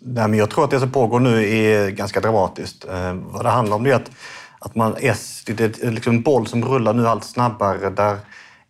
Nej, 0.00 0.28
men 0.28 0.38
jag 0.38 0.50
tror 0.50 0.64
att 0.64 0.70
det 0.70 0.80
som 0.80 0.90
pågår 0.90 1.20
nu 1.20 1.48
är 1.48 1.90
ganska 1.90 2.20
dramatiskt. 2.20 2.84
Eh, 2.84 3.14
vad 3.14 3.44
det 3.44 3.50
handlar 3.50 3.76
om 3.76 3.86
är 3.86 3.94
att, 3.94 4.10
att 4.58 4.74
man, 4.74 4.94
S, 5.00 5.42
det 5.46 5.60
är 5.60 5.86
eh, 5.86 5.92
liksom 5.92 6.14
en 6.14 6.22
boll 6.22 6.46
som 6.46 6.64
rullar 6.64 6.94
nu 6.94 7.08
allt 7.08 7.24
snabbare 7.24 7.90
där 7.90 8.18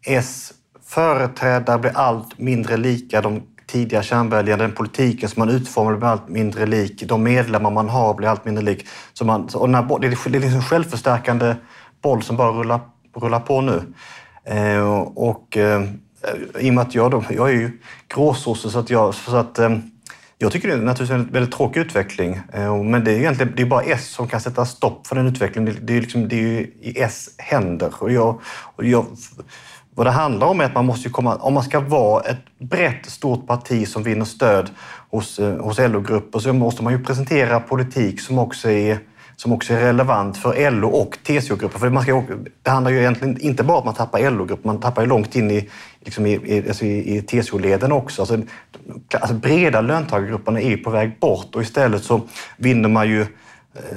S 0.07 0.53
företrädare 0.85 1.79
blir 1.79 1.97
allt 1.97 2.39
mindre 2.39 2.77
lika 2.77 3.21
de 3.21 3.43
tidiga 3.73 4.03
kärnväljare, 4.03 4.57
den 4.57 4.73
politiken 4.73 5.29
som 5.29 5.41
man 5.41 5.49
utformar 5.49 5.97
blir 5.97 6.09
allt 6.09 6.29
mindre 6.29 6.67
lik, 6.67 7.03
de 7.07 7.23
medlemmar 7.23 7.71
man 7.71 7.89
har 7.89 8.15
blir 8.15 8.29
allt 8.29 8.45
mindre 8.45 8.65
lik. 8.65 8.87
Så 9.13 9.25
man, 9.25 9.49
och 9.55 9.69
den 9.69 9.75
här, 9.75 9.99
det 10.01 10.07
är 10.07 10.11
liksom 10.11 10.55
en 10.55 10.63
självförstärkande 10.63 11.55
boll 12.03 12.23
som 12.23 12.37
bara 12.37 12.51
rullar, 12.51 12.81
rullar 13.17 13.41
på 13.41 13.61
nu. 13.61 13.83
Eh, 14.45 15.01
och 15.01 15.57
eh, 15.57 15.83
i 16.61 16.71
och 16.71 16.75
med 16.75 16.83
att 16.83 16.95
jag, 16.95 17.11
då, 17.11 17.25
jag 17.31 17.49
är 17.49 17.55
ju 17.55 17.81
gråsosse 18.15 18.71
så 18.71 18.79
att 18.79 18.91
jag, 18.91 19.15
så 19.15 19.37
att, 19.37 19.59
eh, 19.59 19.77
jag 20.39 20.53
tycker 20.53 20.69
det 20.69 20.75
är 20.75 20.79
naturligtvis 20.79 21.27
en 21.27 21.33
väldigt 21.33 21.55
tråkig 21.55 21.81
utveckling. 21.81 22.41
Eh, 22.53 22.83
men 22.83 23.05
det 23.05 23.13
är 23.13 23.19
egentligen 23.19 23.53
det 23.57 23.63
är 23.63 23.67
bara 23.67 23.83
S 23.83 24.09
som 24.09 24.29
kan 24.29 24.41
sätta 24.41 24.65
stopp 24.65 25.07
för 25.07 25.17
den 25.17 25.27
utvecklingen. 25.27 25.75
Det, 25.75 25.81
det 25.81 25.97
är, 25.97 26.01
liksom, 26.01 26.29
det 26.29 26.37
är 26.37 26.49
ju 26.49 26.61
i 26.81 27.01
S 27.01 27.29
händer. 27.39 27.93
Och 27.99 28.13
jag, 28.13 28.41
och 28.77 28.85
jag 28.85 29.07
vad 29.95 30.07
det 30.07 30.11
handlar 30.11 30.47
om 30.47 30.61
är 30.61 30.65
att 30.65 30.75
man 30.75 30.87
måste 30.87 31.09
komma, 31.09 31.37
om 31.37 31.55
man 31.55 31.63
ska 31.63 31.81
vara 31.81 32.23
ett 32.23 32.59
brett, 32.59 33.07
stort 33.07 33.47
parti 33.47 33.89
som 33.89 34.03
vinner 34.03 34.25
stöd 34.25 34.71
hos, 35.11 35.39
eh, 35.39 35.59
hos 35.59 35.79
LO-grupper 35.79 36.39
så 36.39 36.53
måste 36.53 36.83
man 36.83 36.93
ju 36.93 37.05
presentera 37.05 37.61
politik 37.61 38.21
som 38.21 38.39
också 38.39 38.71
är, 38.71 38.99
som 39.37 39.53
också 39.53 39.75
är 39.75 39.81
relevant 39.81 40.37
för 40.37 40.71
LO 40.71 40.89
och 40.89 41.19
TCO-grupper. 41.23 41.79
För 41.79 41.91
man 41.91 42.03
ska, 42.03 42.23
det 42.63 42.71
handlar 42.71 42.91
ju 42.91 42.99
egentligen 42.99 43.41
inte 43.41 43.65
bara 43.65 43.77
om 43.77 43.81
att 43.81 43.85
man 43.85 43.95
tappar 43.95 44.31
LO-grupper, 44.31 44.67
man 44.67 44.81
tappar 44.81 45.03
ju 45.03 45.09
långt 45.09 45.37
in 45.37 45.51
i, 45.51 45.69
liksom 46.01 46.27
i, 46.27 46.33
i, 46.33 46.69
alltså 46.69 46.85
i, 46.85 47.23
TCO-leden 47.23 47.93
också. 47.93 48.23
Alltså, 48.23 48.39
alltså 49.15 49.35
breda 49.35 49.81
löntagargrupperna 49.81 50.61
är 50.61 50.77
på 50.77 50.91
väg 50.91 51.19
bort 51.21 51.55
och 51.55 51.63
istället 51.63 52.05
så 52.05 52.21
vinner 52.57 52.89
man 52.89 53.09
ju 53.09 53.21
eh, 53.21 53.27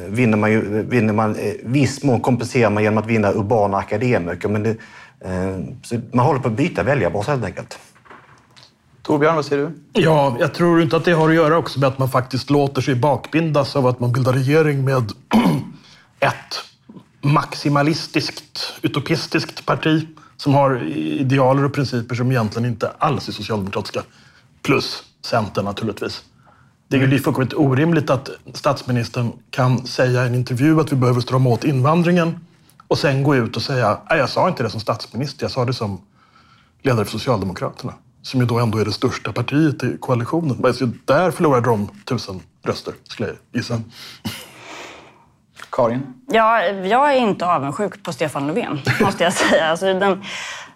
vinner 0.07 0.37
man 0.37 0.51
ju, 0.51 0.83
vinner 0.83 1.13
man, 1.13 1.35
eh, 1.35 1.53
viss 1.63 2.03
mån 2.03 2.21
kompenserar 2.21 2.69
man 2.69 2.83
genom 2.83 2.97
att 2.97 3.09
vinna 3.09 3.31
urbana 3.31 3.77
akademiker. 3.77 4.49
Men 4.49 4.63
det, 4.63 4.77
så 5.83 5.99
man 6.11 6.25
håller 6.25 6.39
på 6.39 6.47
att 6.47 6.57
byta 6.57 6.83
väljarbas 6.83 7.27
helt 7.27 7.45
enkelt. 7.45 7.79
Torbjörn, 9.01 9.35
vad 9.35 9.45
säger 9.45 9.63
du? 9.63 10.01
Ja, 10.01 10.37
jag 10.39 10.53
tror 10.53 10.81
inte 10.81 10.97
att 10.97 11.05
det 11.05 11.11
har 11.11 11.29
att 11.29 11.35
göra 11.35 11.57
också 11.57 11.79
med 11.79 11.87
att 11.87 11.99
man 11.99 12.09
faktiskt 12.09 12.49
låter 12.49 12.81
sig 12.81 12.95
bakbindas 12.95 13.75
av 13.75 13.87
att 13.87 13.99
man 13.99 14.11
bildar 14.11 14.33
regering 14.33 14.85
med 14.85 15.11
ett 16.19 16.63
maximalistiskt, 17.21 18.73
utopistiskt 18.81 19.65
parti 19.65 20.07
som 20.37 20.53
har 20.53 20.83
idealer 20.93 21.65
och 21.65 21.73
principer 21.73 22.15
som 22.15 22.31
egentligen 22.31 22.69
inte 22.69 22.91
alls 22.97 23.27
är 23.27 23.31
socialdemokratiska. 23.31 24.01
Plus 24.61 25.03
Centern 25.25 25.65
naturligtvis. 25.65 26.23
Det 26.87 26.97
är 26.97 27.07
ju 27.07 27.19
fullkomligt 27.19 27.53
orimligt 27.53 28.09
att 28.09 28.29
statsministern 28.53 29.31
kan 29.49 29.87
säga 29.87 30.23
i 30.23 30.27
en 30.27 30.35
intervju 30.35 30.79
att 30.79 30.91
vi 30.91 30.95
behöver 30.95 31.21
strama 31.21 31.49
åt 31.49 31.63
invandringen 31.63 32.39
och 32.87 32.97
sen 32.97 33.23
gå 33.23 33.35
ut 33.35 33.55
och 33.55 33.61
säga, 33.61 33.99
nej 34.09 34.19
jag 34.19 34.29
sa 34.29 34.47
inte 34.47 34.63
det 34.63 34.69
som 34.69 34.79
statsminister, 34.79 35.43
jag 35.43 35.51
sa 35.51 35.65
det 35.65 35.73
som 35.73 36.01
ledare 36.81 37.05
för 37.05 37.11
Socialdemokraterna. 37.11 37.93
Som 38.21 38.39
ju 38.39 38.45
då 38.45 38.59
ändå 38.59 38.77
är 38.77 38.85
det 38.85 38.91
största 38.91 39.33
partiet 39.33 39.83
i 39.83 39.97
koalitionen. 39.99 40.57
Men 40.59 40.99
där 41.05 41.31
förlorade 41.31 41.69
de 41.69 41.89
tusen 42.05 42.41
röster, 42.63 42.93
skulle 43.03 43.29
jag 43.29 43.37
gissa. 43.51 43.81
Karin? 45.69 46.13
Ja, 46.27 46.63
jag 46.63 47.13
är 47.13 47.17
inte 47.17 47.45
avundsjuk 47.45 48.03
på 48.03 48.13
Stefan 48.13 48.47
Löfven, 48.47 48.79
måste 49.01 49.23
jag 49.23 49.33
säga. 49.33 49.65
Alltså 49.65 49.85
den, 49.85 50.23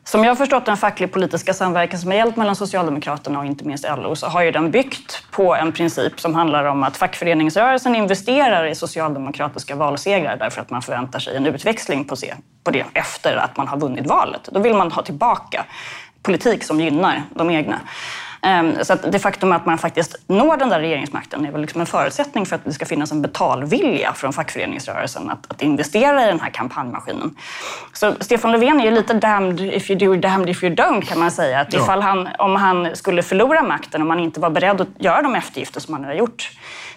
som 0.09 0.23
jag 0.23 0.31
har 0.31 0.35
förstått 0.35 0.65
den 0.65 0.77
facklig 0.77 1.11
politiska 1.11 1.53
samverkan 1.53 1.99
som 1.99 2.11
har 2.11 2.17
gällt 2.17 2.35
mellan 2.35 2.55
Socialdemokraterna 2.55 3.39
och 3.39 3.45
inte 3.45 3.65
minst 3.65 3.85
LO 3.97 4.15
så 4.15 4.27
har 4.27 4.43
ju 4.43 4.51
den 4.51 4.71
byggt 4.71 5.23
på 5.31 5.55
en 5.55 5.71
princip 5.71 6.19
som 6.19 6.35
handlar 6.35 6.63
om 6.63 6.83
att 6.83 6.97
fackföreningsrörelsen 6.97 7.95
investerar 7.95 8.65
i 8.65 8.75
socialdemokratiska 8.75 9.75
valsegrar 9.75 10.37
därför 10.37 10.61
att 10.61 10.69
man 10.69 10.81
förväntar 10.81 11.19
sig 11.19 11.35
en 11.35 11.45
utväxling 11.45 12.05
på 12.63 12.71
det 12.71 12.85
efter 12.93 13.35
att 13.35 13.57
man 13.57 13.67
har 13.67 13.77
vunnit 13.77 14.07
valet. 14.07 14.49
Då 14.51 14.59
vill 14.59 14.73
man 14.73 14.91
ha 14.91 15.03
tillbaka 15.03 15.65
politik 16.23 16.63
som 16.63 16.81
gynnar 16.81 17.23
de 17.35 17.49
egna. 17.49 17.79
Ehm, 18.41 18.83
så 18.83 18.93
att 18.93 19.11
det 19.11 19.19
faktum 19.19 19.51
att 19.51 19.65
man 19.65 19.77
faktiskt 19.77 20.15
når 20.27 20.57
den 20.57 20.69
där 20.69 20.79
regeringsmakten 20.79 21.45
är 21.45 21.51
väl 21.51 21.61
liksom 21.61 21.81
en 21.81 21.87
förutsättning 21.87 22.45
för 22.45 22.55
att 22.55 22.65
det 22.65 22.73
ska 22.73 22.85
finnas 22.85 23.11
en 23.11 23.21
betalvilja 23.21 24.13
från 24.13 24.33
fackföreningsrörelsen 24.33 25.29
att, 25.29 25.51
att 25.51 25.61
investera 25.61 26.23
i 26.23 26.27
den 26.27 26.39
här 26.39 26.49
kampanjmaskinen. 26.49 27.35
Så 27.93 28.13
Stefan 28.19 28.51
Löfven 28.51 28.79
är 28.79 28.85
ju 28.85 28.91
lite 28.91 29.13
damned 29.13 29.61
if 29.61 29.89
you 29.89 29.99
do, 29.99 30.15
damned 30.15 30.49
if 30.49 30.63
you 30.63 30.75
don't 30.75 31.01
kan 31.01 31.19
man 31.19 31.31
säga. 31.31 31.59
Att 31.59 31.73
ifall 31.73 32.01
han, 32.01 32.29
om 32.39 32.55
han 32.55 32.95
skulle 32.95 33.23
förlora 33.23 33.63
makten, 33.63 34.01
om 34.01 34.09
han 34.09 34.19
inte 34.19 34.39
var 34.39 34.49
beredd 34.49 34.81
att 34.81 34.87
göra 34.97 35.21
de 35.21 35.35
eftergifter 35.35 35.79
som 35.79 35.93
han 35.93 36.01
nu 36.01 36.07
har 36.07 36.15
gjort 36.15 36.51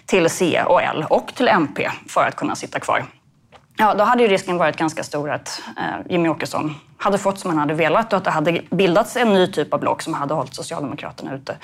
till 0.05 0.29
C 0.29 0.63
och 0.65 0.81
L 0.81 1.05
och 1.09 1.35
till 1.35 1.47
MP 1.47 1.89
för 2.09 2.27
att 2.27 2.35
kunna 2.35 2.55
sitta 2.55 2.79
kvar 2.79 3.03
Ja, 3.77 3.93
då 3.93 4.03
hade 4.03 4.23
ju 4.23 4.29
risken 4.29 4.57
varit 4.57 4.77
ganska 4.77 5.03
stor 5.03 5.31
att 5.31 5.61
eh, 5.77 6.11
Jimmy 6.11 6.29
Åkesson 6.29 6.75
hade 6.97 7.17
fått 7.17 7.39
som 7.39 7.49
han 7.49 7.59
hade 7.59 7.73
velat 7.73 8.13
och 8.13 8.17
att 8.17 8.23
det 8.23 8.31
hade 8.31 8.61
bildats 8.69 9.17
en 9.17 9.33
ny 9.33 9.47
typ 9.47 9.73
av 9.73 9.79
block 9.79 10.01
som 10.01 10.13
hade 10.13 10.33
hållit 10.33 10.55
Socialdemokraterna 10.55 11.35
ute 11.35 11.57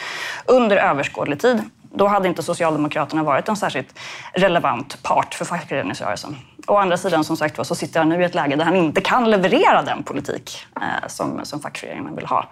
under 0.45 0.77
överskådlig 0.77 1.39
tid. 1.39 1.61
Då 1.93 2.07
hade 2.07 2.27
inte 2.27 2.43
Socialdemokraterna 2.43 3.23
varit 3.23 3.49
en 3.49 3.55
särskilt 3.55 3.99
relevant 4.33 5.03
part 5.03 5.33
för 5.33 5.45
fackföreningsrörelsen. 5.45 6.35
Å 6.67 6.77
andra 6.77 6.97
sidan 6.97 7.23
som 7.23 7.37
sagt 7.37 7.57
var, 7.57 7.65
så 7.65 7.75
sitter 7.75 7.99
han 7.99 8.09
nu 8.09 8.21
i 8.21 8.25
ett 8.25 8.35
läge 8.35 8.55
där 8.55 8.65
han 8.65 8.75
inte 8.75 9.01
kan 9.01 9.29
leverera 9.29 9.81
den 9.81 10.03
politik 10.03 10.65
eh, 10.75 11.07
som, 11.07 11.45
som 11.45 11.59
fackföreningen 11.59 12.15
vill 12.15 12.25
ha. 12.25 12.49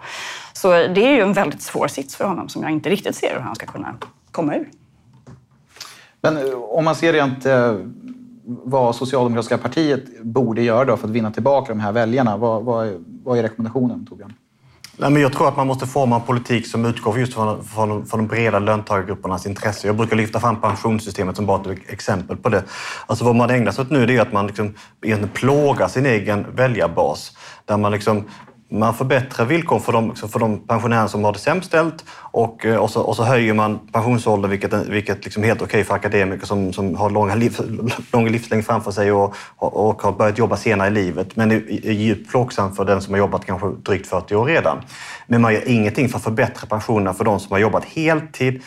Så 0.52 0.70
det 0.70 1.06
är 1.06 1.14
ju 1.14 1.20
en 1.20 1.32
väldigt 1.32 1.62
svår 1.62 1.88
sits 1.88 2.16
för 2.16 2.24
honom 2.24 2.48
som 2.48 2.62
jag 2.62 2.70
inte 2.70 2.90
riktigt 2.90 3.16
ser 3.16 3.34
hur 3.34 3.40
han 3.40 3.54
ska 3.54 3.66
kunna 3.66 3.94
komma 4.30 4.54
ur. 4.54 4.68
Men 6.20 6.36
eh, 6.36 6.54
om 6.54 6.84
man 6.84 6.94
ser 6.94 7.12
rent 7.12 7.46
eh 7.46 7.74
vad 8.48 8.96
Socialdemokratiska 8.96 9.58
partiet 9.58 10.22
borde 10.22 10.62
göra 10.62 10.84
då 10.84 10.96
för 10.96 11.08
att 11.08 11.14
vinna 11.14 11.30
tillbaka 11.30 11.72
de 11.72 11.80
här 11.80 11.92
väljarna. 11.92 12.36
Vad, 12.36 12.64
vad, 12.64 13.04
vad 13.24 13.38
är 13.38 13.42
rekommendationen, 13.42 14.06
Torbjörn? 14.06 14.32
Nej, 15.00 15.10
men 15.10 15.22
jag 15.22 15.32
tror 15.32 15.48
att 15.48 15.56
man 15.56 15.66
måste 15.66 15.86
forma 15.86 16.16
en 16.16 16.22
politik 16.22 16.66
som 16.66 16.84
utgår 16.84 17.18
just 17.18 17.34
från, 17.34 17.64
från, 17.64 18.06
från 18.06 18.20
de 18.20 18.26
breda 18.26 18.58
löntagargruppernas 18.58 19.46
intresse. 19.46 19.86
Jag 19.86 19.96
brukar 19.96 20.16
lyfta 20.16 20.40
fram 20.40 20.60
pensionssystemet 20.60 21.36
som 21.36 21.46
bara 21.46 21.72
ett 21.72 21.78
exempel 21.86 22.36
på 22.36 22.48
det. 22.48 22.64
Alltså 23.06 23.24
vad 23.24 23.36
man 23.36 23.50
ägnar 23.50 23.72
sig 23.72 23.82
åt 23.82 23.90
nu 23.90 24.02
är 24.02 24.20
att 24.20 24.32
man 24.32 24.46
liksom 24.46 24.74
plågar 25.32 25.88
sin 25.88 26.06
egen 26.06 26.46
väljarbas. 26.54 27.32
Där 27.64 27.76
man 27.76 27.92
liksom 27.92 28.24
man 28.70 28.94
förbättrar 28.94 29.46
villkor 29.46 29.78
för 29.78 29.92
de, 29.92 30.16
för 30.16 30.38
de 30.38 30.58
pensionärer 30.66 31.06
som 31.06 31.24
har 31.24 31.32
det 31.32 31.38
sämst 31.38 31.68
ställt 31.68 32.04
och, 32.10 32.64
eh, 32.64 32.76
och, 32.76 32.90
så, 32.90 33.00
och 33.00 33.16
så 33.16 33.24
höjer 33.24 33.54
man 33.54 33.78
pensionsåldern, 33.92 34.50
vilket, 34.50 34.72
eh, 34.72 34.80
vilket 34.80 35.24
liksom 35.24 35.42
är 35.42 35.48
helt 35.48 35.62
okej 35.62 35.84
för 35.84 35.94
akademiker 35.94 36.46
som, 36.46 36.72
som 36.72 36.94
har 36.94 37.10
långa 37.10 37.34
liv, 37.34 37.56
lång 38.12 38.28
livslängd 38.28 38.66
framför 38.66 38.90
sig 38.90 39.12
och, 39.12 39.34
och, 39.56 39.88
och, 39.88 40.02
har 40.02 40.12
börjat 40.12 40.38
jobba 40.38 40.56
senare 40.56 40.88
i 40.88 40.90
livet. 40.90 41.36
Men 41.36 41.48
det 41.48 41.54
är 41.88 41.92
djupt 41.92 42.30
plågsamt 42.30 42.76
för 42.76 42.84
den 42.84 43.00
som 43.00 43.14
har 43.14 43.18
jobbat 43.18 43.46
kanske 43.46 43.68
drygt 43.68 44.06
40 44.06 44.34
år 44.34 44.44
redan. 44.44 44.78
Men 45.26 45.40
man 45.40 45.54
gör 45.54 45.68
ingenting 45.68 46.08
för 46.08 46.18
att 46.18 46.24
förbättra 46.24 46.66
pensionerna 46.66 47.14
för 47.14 47.24
de 47.24 47.40
som 47.40 47.52
har 47.52 47.58
jobbat 47.58 47.84
heltid, 47.84 48.62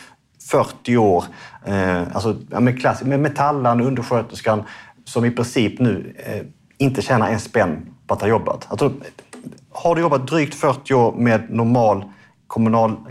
40 0.50 0.96
år, 0.96 1.24
eh, 1.64 2.02
alltså 2.12 2.36
med, 2.48 2.80
klass, 2.80 3.02
med 3.02 3.20
metallaren 3.20 3.80
undersköterskan 3.80 4.62
som 5.04 5.24
i 5.24 5.30
princip 5.30 5.80
nu 5.80 6.16
eh, 6.26 6.42
inte 6.78 7.02
tjänar 7.02 7.30
en 7.30 7.40
spänn 7.40 7.94
på 8.06 8.14
att 8.14 8.20
ha 8.20 8.28
jobbat. 8.28 8.66
Alltså, 8.70 8.92
har 9.72 9.94
du 9.94 10.00
jobbat 10.00 10.26
drygt 10.26 10.54
40 10.54 10.94
år 10.94 11.12
med 11.12 11.50
normal 11.50 12.04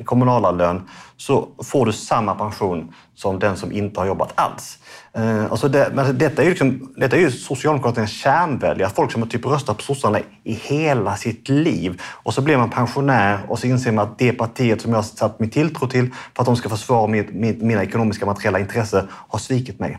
kommunal, 0.06 0.58
lön 0.58 0.90
så 1.18 1.48
får 1.64 1.86
du 1.86 1.94
samma 1.94 2.36
pension 2.36 2.94
som 3.16 3.40
den 3.40 3.58
som 3.58 3.72
inte 3.72 4.00
har 4.00 4.08
jobbat 4.08 4.32
alls. 4.36 4.78
Eh, 5.14 5.52
alltså 5.52 5.68
det, 5.68 5.92
men 5.94 6.18
detta 6.18 6.42
är 6.42 6.46
ju, 6.46 6.50
liksom, 6.50 6.94
detta 6.98 7.16
är 7.16 7.20
ju 7.20 7.32
Socialdemokraternas 7.32 8.12
kärnväljare, 8.12 8.90
folk 8.90 9.12
som 9.12 9.22
har 9.22 9.30
typ 9.30 9.46
röstat 9.46 9.78
på 9.78 9.84
sossarna 9.84 10.20
i 10.44 10.54
hela 10.54 11.16
sitt 11.16 11.50
liv. 11.50 12.02
Och 12.04 12.34
så 12.34 12.42
blir 12.42 12.58
man 12.58 12.70
pensionär 12.70 13.40
och 13.48 13.60
så 13.60 13.68
inser 13.68 13.92
man 13.92 14.08
att 14.08 14.18
det 14.18 14.34
partiet 14.34 14.82
som 14.82 14.92
jag 14.92 14.98
har 14.98 15.04
satt 15.04 15.40
min 15.40 15.50
tilltro 15.50 15.88
till 15.88 16.12
för 16.36 16.44
att 16.44 16.46
de 16.46 16.56
ska 16.56 16.70
försvara 16.70 17.08
mitt, 17.08 17.34
mitt, 17.34 17.62
mina 17.62 17.84
ekonomiska 17.84 18.26
materiella 18.26 18.60
intressen 18.60 19.08
har 19.12 19.40
svikit 19.40 19.80
mig. 19.80 19.98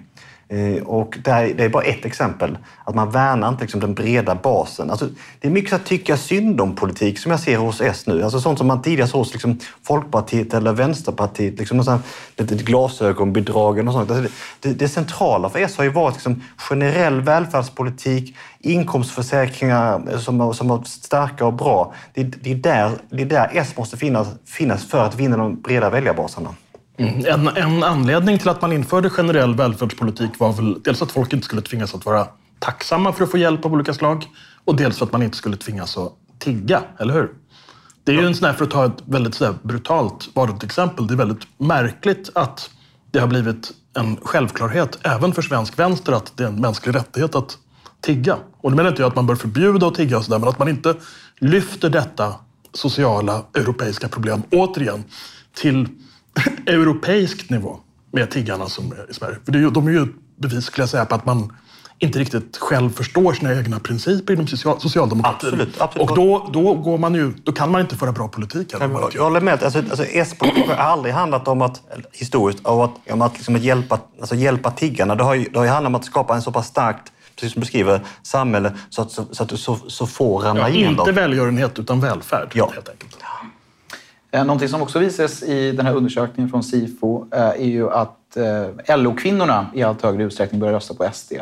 Eh, 0.53 0.83
och 0.83 1.19
det, 1.25 1.31
är, 1.31 1.55
det 1.55 1.65
är 1.65 1.69
bara 1.69 1.83
ett 1.83 2.05
exempel. 2.05 2.59
Att 2.85 2.95
man 2.95 3.11
värnar 3.11 3.49
inte 3.49 3.63
liksom 3.63 3.81
den 3.81 3.95
breda 3.95 4.35
basen. 4.35 4.91
Alltså, 4.91 5.09
det 5.41 5.49
är 5.49 5.53
mycket 5.53 5.71
så 5.71 5.77
att 5.77 5.85
tycka 5.85 6.17
synd 6.17 6.61
om 6.61 6.75
politik 6.75 7.19
som 7.19 7.31
jag 7.31 7.41
ser 7.41 7.57
hos 7.57 7.81
S 7.81 8.07
nu. 8.07 8.23
Alltså 8.23 8.41
sånt 8.41 8.59
som 8.59 8.67
man 8.67 8.83
tidigare 8.83 9.09
såg 9.09 9.19
hos 9.19 9.33
liksom 9.33 9.59
Folkpartiet 9.83 10.55
eller 10.55 10.73
Vänsterpartiet. 10.73 11.59
Liksom 11.59 11.85
sån, 11.85 12.03
lite 12.37 12.55
glasögonbidragen 12.55 13.89
och 13.89 13.95
sånt. 13.95 14.11
Alltså 14.11 14.25
det, 14.25 14.69
det, 14.69 14.75
det, 14.75 14.89
centrala 14.89 15.51
för 15.51 15.59
S 15.59 15.77
har 15.77 15.85
ju 15.85 15.91
varit 15.91 16.15
liksom 16.15 16.43
generell 16.57 17.21
välfärdspolitik, 17.21 18.37
inkomstförsäkringar 18.61 20.19
som, 20.19 20.55
som 20.55 20.71
är 20.71 20.83
starka 20.85 21.47
och 21.47 21.55
bra. 21.55 21.95
Det, 22.15 22.23
det, 22.23 22.51
är 22.53 22.55
där, 22.55 22.91
det 23.11 23.23
är 23.23 23.27
där 23.27 23.51
S 23.53 23.77
måste 23.77 23.97
finnas, 23.97 24.29
finnas 24.47 24.85
för 24.85 25.05
att 25.05 25.15
vinna 25.15 25.37
de 25.37 25.61
breda 25.61 25.91
väljarbaserna. 25.91 26.55
En, 26.97 27.49
en 27.49 27.83
anledning 27.83 28.39
till 28.39 28.49
att 28.49 28.63
man 28.63 28.73
införde 28.73 29.11
generell 29.11 29.55
välfärdspolitik 29.55 30.39
var 30.39 30.53
väl 30.53 30.83
dels 30.83 31.03
att 31.03 31.13
folk 31.13 31.33
inte 31.33 31.45
skulle 31.45 31.63
tvingas 31.63 31.95
att 31.95 32.07
vara 32.07 32.27
tacksamma 32.59 33.13
för 33.13 33.25
att 33.25 33.31
få 33.31 33.39
hjälp 33.39 33.65
av 33.65 33.73
olika 33.73 33.95
slag 33.95 34.27
och 34.65 34.77
dels 34.77 34.99
för 34.99 35.07
att 35.07 35.13
man 35.13 35.23
inte 35.23 35.37
skulle 35.37 35.57
tvingas 35.57 35.97
att 35.97 36.13
tigga, 36.39 36.83
eller 36.99 37.15
hur? 37.15 37.31
Det 38.05 38.13
är 38.13 38.17
ju 38.17 38.27
en 38.27 38.35
sån 38.35 38.47
här, 38.47 38.55
för 38.55 38.65
att 38.65 38.71
ta 38.71 38.87
ett 38.87 39.03
väldigt 39.05 39.35
så 39.35 39.55
brutalt 39.63 40.29
vardagsexempel, 40.35 41.07
det 41.07 41.15
är 41.15 41.17
väldigt 41.17 41.47
märkligt 41.59 42.31
att 42.35 42.71
det 43.11 43.19
har 43.19 43.27
blivit 43.27 43.73
en 43.95 44.17
självklarhet 44.17 44.99
även 45.03 45.33
för 45.33 45.43
svensk 45.43 45.79
vänster 45.79 46.13
att 46.13 46.37
det 46.37 46.45
är 46.45 46.49
en 46.49 46.61
mänsklig 46.61 46.95
rättighet 46.95 47.35
att 47.35 47.59
tigga. 48.01 48.37
Och 48.61 48.71
det 48.71 48.77
menar 48.77 48.91
inte 48.91 49.03
jag 49.03 49.09
att 49.09 49.17
man 49.17 49.27
bör 49.27 49.35
förbjuda 49.35 49.87
att 49.87 49.95
tigga 49.95 50.17
och 50.17 50.25
sådär, 50.25 50.39
men 50.39 50.49
att 50.49 50.59
man 50.59 50.69
inte 50.69 50.95
lyfter 51.39 51.91
detta 51.91 52.35
sociala 52.73 53.43
europeiska 53.55 54.09
problem 54.09 54.43
återigen 54.51 55.05
till 55.55 55.89
europeisk 56.67 57.51
nivå 57.51 57.81
med 58.13 58.31
tiggarna 58.31 58.67
som 58.67 58.93
är 58.93 59.11
i 59.11 59.15
Sverige. 59.15 59.37
För 59.45 59.53
det, 59.53 59.71
de 59.71 59.87
är 59.87 59.93
ju 59.93 60.07
bevis, 60.37 60.65
skulle 60.65 60.83
jag 60.83 60.89
säga, 60.89 61.05
på 61.05 61.15
att 61.15 61.27
man 61.27 61.53
inte 61.99 62.19
riktigt 62.19 62.57
själv 62.57 62.91
förstår 62.91 63.33
sina 63.33 63.55
egna 63.55 63.81
principer 63.81 64.33
inom 64.33 64.47
social, 64.47 64.81
socialdemokratin. 64.81 65.49
Absolut, 65.49 65.81
absolut. 65.81 66.11
Och 66.11 66.17
då, 66.17 66.51
då, 66.53 66.75
går 66.75 66.99
man 66.99 67.15
ju, 67.15 67.33
då 67.45 67.53
kan 67.53 67.71
man 67.71 67.81
inte 67.81 67.97
föra 67.97 68.13
bra 68.13 68.29
politik. 68.29 68.73
Jag, 68.73 69.11
jag 69.15 69.23
håller 69.23 69.41
med. 69.41 69.63
Alltså, 69.63 69.79
alltså, 69.79 70.05
S-politik 70.05 70.67
har 70.67 70.75
aldrig 70.75 71.15
handlat 71.15 71.49
om 71.49 71.63
att, 71.63 71.83
historiskt, 72.13 72.67
om 72.67 72.81
att, 72.81 72.91
om 73.11 73.23
att, 73.23 73.35
liksom, 73.35 73.55
att 73.55 73.63
hjälpa, 73.63 73.99
alltså, 74.21 74.35
hjälpa 74.35 74.71
tiggarna. 74.71 75.15
Det 75.15 75.25
har, 75.25 75.35
ju, 75.35 75.45
det 75.45 75.59
har 75.59 75.65
ju 75.65 75.71
handlat 75.71 75.91
om 75.91 75.95
att 75.95 76.05
skapa 76.05 76.35
en 76.35 76.43
så 76.43 76.53
pass 76.53 76.67
starkt 76.67 77.13
precis 77.35 77.53
som 77.53 77.61
du 77.61 77.65
beskriver, 77.65 78.01
samhälle 78.23 78.73
så 78.91 79.03
att, 79.03 79.11
så, 79.11 79.27
så 79.31 79.43
att 79.43 79.59
så, 79.59 79.77
så 79.77 80.07
få 80.07 80.39
ramlar 80.39 80.69
ja, 80.69 80.75
igenom. 80.75 80.99
Inte 80.99 81.13
välgörenhet 81.13 81.79
utan 81.79 82.01
välfärd, 82.01 82.53
ja. 82.55 82.71
helt 82.75 82.89
enkelt. 82.89 83.19
Eh, 84.33 84.45
någonting 84.45 84.69
som 84.69 84.83
också 84.83 84.99
visas 84.99 85.43
i 85.43 85.73
den 85.73 85.87
här 85.87 85.95
undersökningen 85.95 86.51
från 86.51 86.63
Sifo 86.63 87.27
eh, 87.33 87.41
är 87.41 87.67
ju 87.67 87.91
att 87.91 88.37
eh, 88.37 88.97
LO-kvinnorna 88.99 89.67
i 89.75 89.83
allt 89.83 90.03
högre 90.03 90.23
utsträckning 90.23 90.61
börjar 90.61 90.75
rösta 90.75 90.95
på 90.95 91.09
SD. 91.13 91.33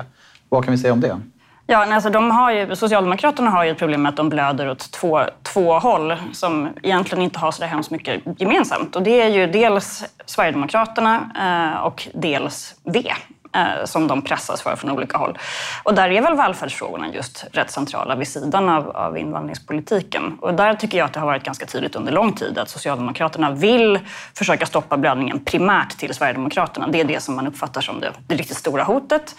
Vad 0.49 0.65
kan 0.65 0.73
vi 0.73 0.79
säga 0.79 0.93
om 0.93 1.01
det? 1.01 1.21
Ja, 1.67 1.95
alltså 1.95 2.11
de 2.11 2.31
har 2.31 2.53
ju, 2.53 2.77
Socialdemokraterna 2.77 3.51
har 3.51 3.65
ju 3.65 3.71
ett 3.71 3.79
problem 3.79 4.03
med 4.03 4.11
att 4.11 4.17
de 4.17 4.29
blöder 4.29 4.71
åt 4.71 4.93
två, 4.93 5.21
två 5.43 5.79
håll 5.79 6.17
som 6.33 6.69
egentligen 6.83 7.25
inte 7.25 7.39
har 7.39 7.53
så 7.53 7.65
hemskt 7.65 7.91
mycket 7.91 8.23
gemensamt. 8.39 8.97
Och 8.97 9.03
det 9.03 9.23
är 9.23 9.29
ju 9.29 9.47
dels 9.47 10.05
Sverigedemokraterna 10.27 11.81
och 11.85 12.09
dels 12.15 12.75
V 12.85 13.13
Eh, 13.53 13.85
som 13.85 14.07
de 14.07 14.23
pressas 14.23 14.63
för 14.63 14.77
från 14.77 14.91
olika 14.91 15.19
håll. 15.19 15.39
Och 15.83 15.95
där 15.95 16.11
är 16.11 16.21
väl 16.21 16.37
välfärdsfrågorna 16.37 17.09
just 17.09 17.45
rätt 17.53 17.71
centrala 17.71 18.17
vid 18.17 18.29
sidan 18.29 18.69
av, 18.69 18.91
av 18.91 19.19
invandringspolitiken. 19.19 20.39
Och 20.41 20.55
där 20.55 20.75
tycker 20.75 20.99
jag 20.99 21.05
att 21.05 21.13
det 21.13 21.21
har 21.21 21.27
varit 21.27 21.43
ganska 21.43 21.67
tydligt 21.67 21.97
under 21.97 22.13
lång 22.13 22.33
tid 22.33 22.59
att 22.59 22.71
Socialdemokraterna 22.71 23.51
vill 23.51 23.99
försöka 24.35 24.67
stoppa 24.67 24.97
blödningen 24.97 25.45
primärt 25.45 25.99
till 25.99 26.15
Sverigedemokraterna. 26.15 26.89
Det 26.89 27.01
är 27.01 27.05
det 27.05 27.21
som 27.21 27.37
man 27.37 27.47
uppfattar 27.47 27.81
som 27.81 28.01
det, 28.01 28.13
det 28.27 28.35
riktigt 28.35 28.57
stora 28.57 28.83
hotet. 28.83 29.35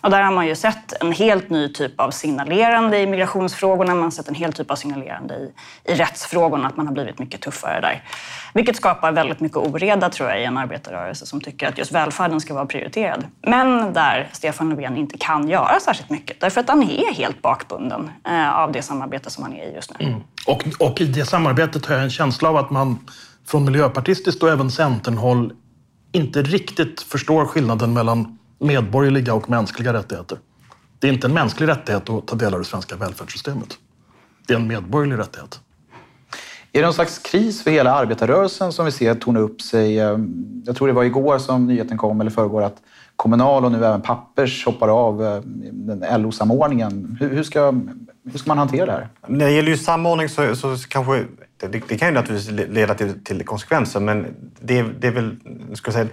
Och 0.00 0.10
där 0.10 0.22
har 0.22 0.32
man 0.32 0.46
ju 0.46 0.54
sett 0.54 1.02
en 1.02 1.12
helt 1.12 1.50
ny 1.50 1.68
typ 1.68 2.00
av 2.00 2.10
signalerande 2.10 2.98
i 2.98 3.06
migrationsfrågorna. 3.06 3.94
Man 3.94 4.02
har 4.02 4.10
sett 4.10 4.28
en 4.28 4.34
helt 4.34 4.56
typ 4.56 4.70
av 4.70 4.76
signalerande 4.76 5.34
i, 5.34 5.52
i 5.84 5.94
rättsfrågorna, 5.94 6.66
att 6.66 6.76
man 6.76 6.86
har 6.86 6.94
blivit 6.94 7.18
mycket 7.18 7.40
tuffare 7.40 7.80
där. 7.80 8.02
Vilket 8.54 8.76
skapar 8.76 9.12
väldigt 9.12 9.40
mycket 9.40 9.58
oreda 9.58 10.10
tror 10.10 10.28
jag 10.28 10.40
i 10.40 10.44
en 10.44 10.58
arbetarrörelse 10.58 11.26
som 11.26 11.40
tycker 11.40 11.68
att 11.68 11.78
just 11.78 11.92
välfärden 11.92 12.40
ska 12.40 12.54
vara 12.54 12.66
prioriterad. 12.66 13.24
Men 13.52 13.92
där 13.92 14.28
Stefan 14.32 14.68
Löfven 14.68 14.96
inte 14.96 15.18
kan 15.18 15.48
göra 15.48 15.80
särskilt 15.80 16.10
mycket 16.10 16.40
därför 16.40 16.60
att 16.60 16.68
han 16.68 16.82
är 16.82 17.14
helt 17.14 17.42
bakbunden 17.42 18.10
eh, 18.24 18.58
av 18.58 18.72
det 18.72 18.82
samarbete 18.82 19.30
som 19.30 19.42
han 19.42 19.52
är 19.52 19.70
i 19.70 19.74
just 19.74 19.98
nu. 19.98 20.06
Mm. 20.06 20.20
Och, 20.46 20.64
och 20.78 21.00
i 21.00 21.04
det 21.04 21.24
samarbetet 21.24 21.86
har 21.86 21.94
jag 21.94 22.04
en 22.04 22.10
känsla 22.10 22.48
av 22.48 22.56
att 22.56 22.70
man 22.70 22.98
från 23.46 23.64
miljöpartistiskt 23.64 24.42
och 24.42 24.48
även 24.48 24.70
Centernhåll 24.70 25.52
inte 26.12 26.42
riktigt 26.42 27.00
förstår 27.00 27.46
skillnaden 27.46 27.92
mellan 27.92 28.38
medborgerliga 28.58 29.34
och 29.34 29.50
mänskliga 29.50 29.92
rättigheter. 29.92 30.38
Det 30.98 31.08
är 31.08 31.12
inte 31.12 31.26
en 31.26 31.34
mänsklig 31.34 31.68
rättighet 31.68 32.08
att 32.08 32.26
ta 32.26 32.36
del 32.36 32.54
av 32.54 32.60
det 32.60 32.66
svenska 32.66 32.96
välfärdssystemet. 32.96 33.78
Det 34.46 34.52
är 34.52 34.58
en 34.58 34.66
medborgerlig 34.66 35.18
rättighet. 35.18 35.60
Är 36.74 36.80
det 36.80 36.86
någon 36.86 36.94
slags 36.94 37.18
kris 37.18 37.62
för 37.62 37.70
hela 37.70 37.92
arbetarrörelsen 37.94 38.72
som 38.72 38.84
vi 38.84 38.92
ser 38.92 39.14
torna 39.14 39.40
upp 39.40 39.60
sig? 39.62 39.98
Eh, 39.98 40.18
jag 40.64 40.76
tror 40.76 40.88
det 40.88 40.94
var 40.94 41.04
igår 41.04 41.38
som 41.38 41.66
nyheten 41.66 41.98
kom, 41.98 42.20
eller 42.20 42.30
förrgår, 42.30 42.62
att 42.62 42.76
Kommunal 43.16 43.64
och 43.64 43.72
nu 43.72 43.84
även 43.84 44.02
Pappers 44.02 44.66
hoppar 44.66 44.88
av 44.88 45.24
eh, 45.24 46.18
LO-samordningen. 46.18 47.16
Hur, 47.20 47.30
hur, 47.30 47.42
ska, 47.42 47.74
hur 48.32 48.38
ska 48.38 48.50
man 48.50 48.58
hantera 48.58 48.86
det 48.86 48.92
här? 48.92 49.08
När 49.26 49.46
det 49.46 49.52
gäller 49.52 49.68
ju 49.68 49.76
samordning 49.76 50.28
så, 50.28 50.56
så 50.56 50.76
kanske 50.88 51.24
det, 51.56 51.66
det, 51.88 51.98
kan 51.98 52.08
ju 52.08 52.14
naturligtvis 52.14 52.68
leda 52.68 52.94
till, 52.94 53.24
till 53.24 53.44
konsekvenser, 53.44 54.00
men 54.00 54.26
det, 54.60 54.82
det 54.82 55.06
är 55.06 55.12
väl, 55.12 55.36
ska 55.74 55.88
jag 55.88 55.94
säga, 55.94 56.08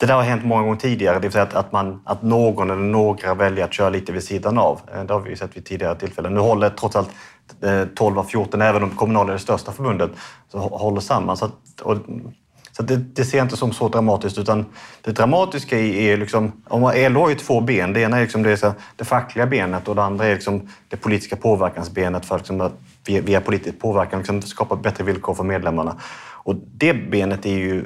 det 0.00 0.06
där 0.06 0.14
har 0.14 0.22
hänt 0.22 0.44
många 0.44 0.62
gånger 0.62 0.76
tidigare, 0.76 1.14
det 1.14 1.20
vill 1.20 1.32
säga 1.32 1.44
att, 1.44 1.54
att, 1.54 1.72
man, 1.72 2.00
att 2.04 2.22
någon 2.22 2.70
eller 2.70 2.82
några 2.82 3.34
väljer 3.34 3.64
att 3.64 3.72
köra 3.72 3.90
lite 3.90 4.12
vid 4.12 4.24
sidan 4.24 4.58
av. 4.58 4.80
Eh, 4.94 5.04
det 5.04 5.12
har 5.12 5.20
vi 5.20 5.36
sett 5.36 5.56
vid 5.56 5.64
tidigare 5.64 5.94
tillfällen. 5.94 6.34
Nu 6.34 6.40
håller 6.40 6.70
trots 6.70 6.96
allt 6.96 7.10
eh, 7.62 7.84
12 7.94 8.18
av 8.18 8.24
14, 8.24 8.62
även 8.62 8.82
om 8.82 8.90
Kommunal 8.90 9.28
är 9.28 9.32
det 9.32 9.38
största 9.38 9.72
förbundet, 9.72 10.10
så 10.52 10.58
håller 10.58 11.00
samman. 11.00 11.36
Så, 11.36 11.44
att, 11.44 11.80
och, 11.82 11.96
så 12.72 12.82
det, 12.82 12.96
det, 12.96 13.24
ser 13.24 13.38
jag 13.38 13.44
inte 13.44 13.56
som 13.56 13.72
så 13.72 13.88
dramatiskt, 13.88 14.38
utan 14.38 14.66
det 15.02 15.12
dramatiska 15.12 15.78
är 15.78 16.16
liksom... 16.16 16.52
Om 16.68 16.80
LO 16.80 17.20
har 17.20 17.28
ju 17.28 17.34
två 17.34 17.60
ben. 17.60 17.92
Det 17.92 18.00
ena 18.00 18.16
är 18.16 18.22
liksom 18.22 18.42
det, 18.42 18.74
det 18.96 19.04
fackliga 19.04 19.46
benet 19.46 19.88
och 19.88 19.94
det 19.94 20.02
andra 20.02 20.26
är 20.26 20.34
liksom 20.34 20.68
det 20.88 20.96
politiska 20.96 21.36
påverkansbenet 21.36 22.26
för 22.26 22.38
liksom 22.38 22.60
att 22.60 22.72
via, 23.06 23.20
via 23.20 23.40
politisk 23.40 23.78
påverkan 23.80 24.18
liksom 24.18 24.42
skapa 24.42 24.76
bättre 24.76 25.04
villkor 25.04 25.34
för 25.34 25.44
medlemmarna. 25.44 25.96
Och 26.50 26.56
det 26.72 26.94
benet 26.94 27.46
är 27.46 27.58
ju 27.58 27.84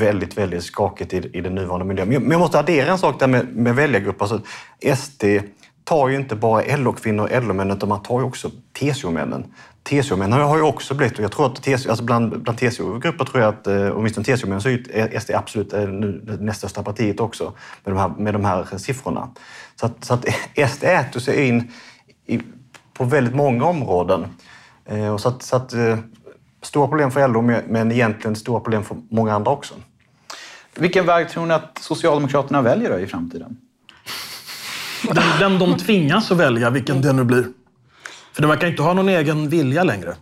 väldigt, 0.00 0.38
väldigt 0.38 0.64
skakigt 0.64 1.14
i, 1.14 1.30
i 1.32 1.40
den 1.40 1.54
nuvarande 1.54 1.84
miljön. 1.84 2.08
Men 2.08 2.30
jag 2.30 2.38
måste 2.38 2.58
addera 2.58 2.92
en 2.92 2.98
sak 2.98 3.20
där 3.20 3.26
med, 3.26 3.56
med 3.56 3.74
väljargrupper. 3.74 4.24
Alltså, 4.24 4.40
SD 4.96 5.24
tar 5.84 6.08
ju 6.08 6.16
inte 6.16 6.36
bara 6.36 6.76
LO-kvinnor 6.76 7.24
och 7.24 7.42
LO-män, 7.42 7.70
utan 7.70 7.88
man 7.88 8.02
tar 8.02 8.20
ju 8.20 8.26
också 8.26 8.50
TCO-männen. 8.78 9.44
TCO-männen 9.82 10.40
har 10.40 10.56
ju 10.56 10.62
också 10.62 10.94
blivit, 10.94 11.18
och 11.18 11.24
jag 11.24 11.32
tror 11.32 11.46
att 11.46 11.62
TCO, 11.62 11.90
alltså 11.90 12.04
bland, 12.04 12.42
bland 12.42 12.58
TCO-grupper 12.58 13.24
tror 13.24 13.42
jag 13.42 13.54
att, 13.54 13.66
eh, 13.66 13.96
åtminstone 13.96 14.24
TCO-män, 14.24 14.60
så 14.60 14.68
är 14.68 15.14
eh, 15.14 15.20
SD 15.20 15.30
absolut 15.30 15.72
eh, 15.72 15.88
nu 15.88 16.12
det 16.12 16.36
näst 16.36 16.58
största 16.58 16.82
partiet 16.82 17.20
också 17.20 17.52
med 17.84 17.94
de 17.94 17.98
här, 17.98 18.08
med 18.08 18.34
de 18.34 18.44
här 18.44 18.78
siffrorna. 18.78 19.28
Så 19.80 19.86
att, 19.86 20.04
så 20.04 20.14
att 20.14 20.24
SD 20.70 20.84
äter 20.84 21.20
sig 21.20 21.48
in 21.48 21.72
i, 22.26 22.40
på 22.94 23.04
väldigt 23.04 23.34
många 23.34 23.64
områden. 23.64 24.26
Eh, 24.84 25.08
och 25.08 25.20
så 25.20 25.28
att, 25.28 25.42
så 25.42 25.56
att, 25.56 25.74
stora 26.66 26.88
problem 26.88 27.10
för 27.10 27.28
LO, 27.28 27.42
men 27.68 27.92
egentligen 27.92 28.36
stora 28.36 28.60
problem 28.60 28.84
för 28.84 28.96
många 29.10 29.34
andra 29.34 29.50
också. 29.50 29.74
Vilken 30.74 31.06
väg 31.06 31.28
tror 31.28 31.46
ni 31.46 31.54
att 31.54 31.78
Socialdemokraterna 31.80 32.62
väljer 32.62 32.90
då 32.90 32.98
i 32.98 33.06
framtiden? 33.06 33.56
Den, 35.02 35.24
den 35.40 35.58
de 35.58 35.78
tvingas 35.78 36.30
att 36.30 36.38
välja, 36.38 36.70
vilken 36.70 37.02
det 37.02 37.12
nu 37.12 37.24
blir. 37.24 37.46
För 38.32 38.42
de 38.42 38.48
verkar 38.48 38.66
inte 38.66 38.82
ha 38.82 38.92
någon 38.92 39.08
egen 39.08 39.48
vilja 39.48 39.84
längre. 39.84 40.14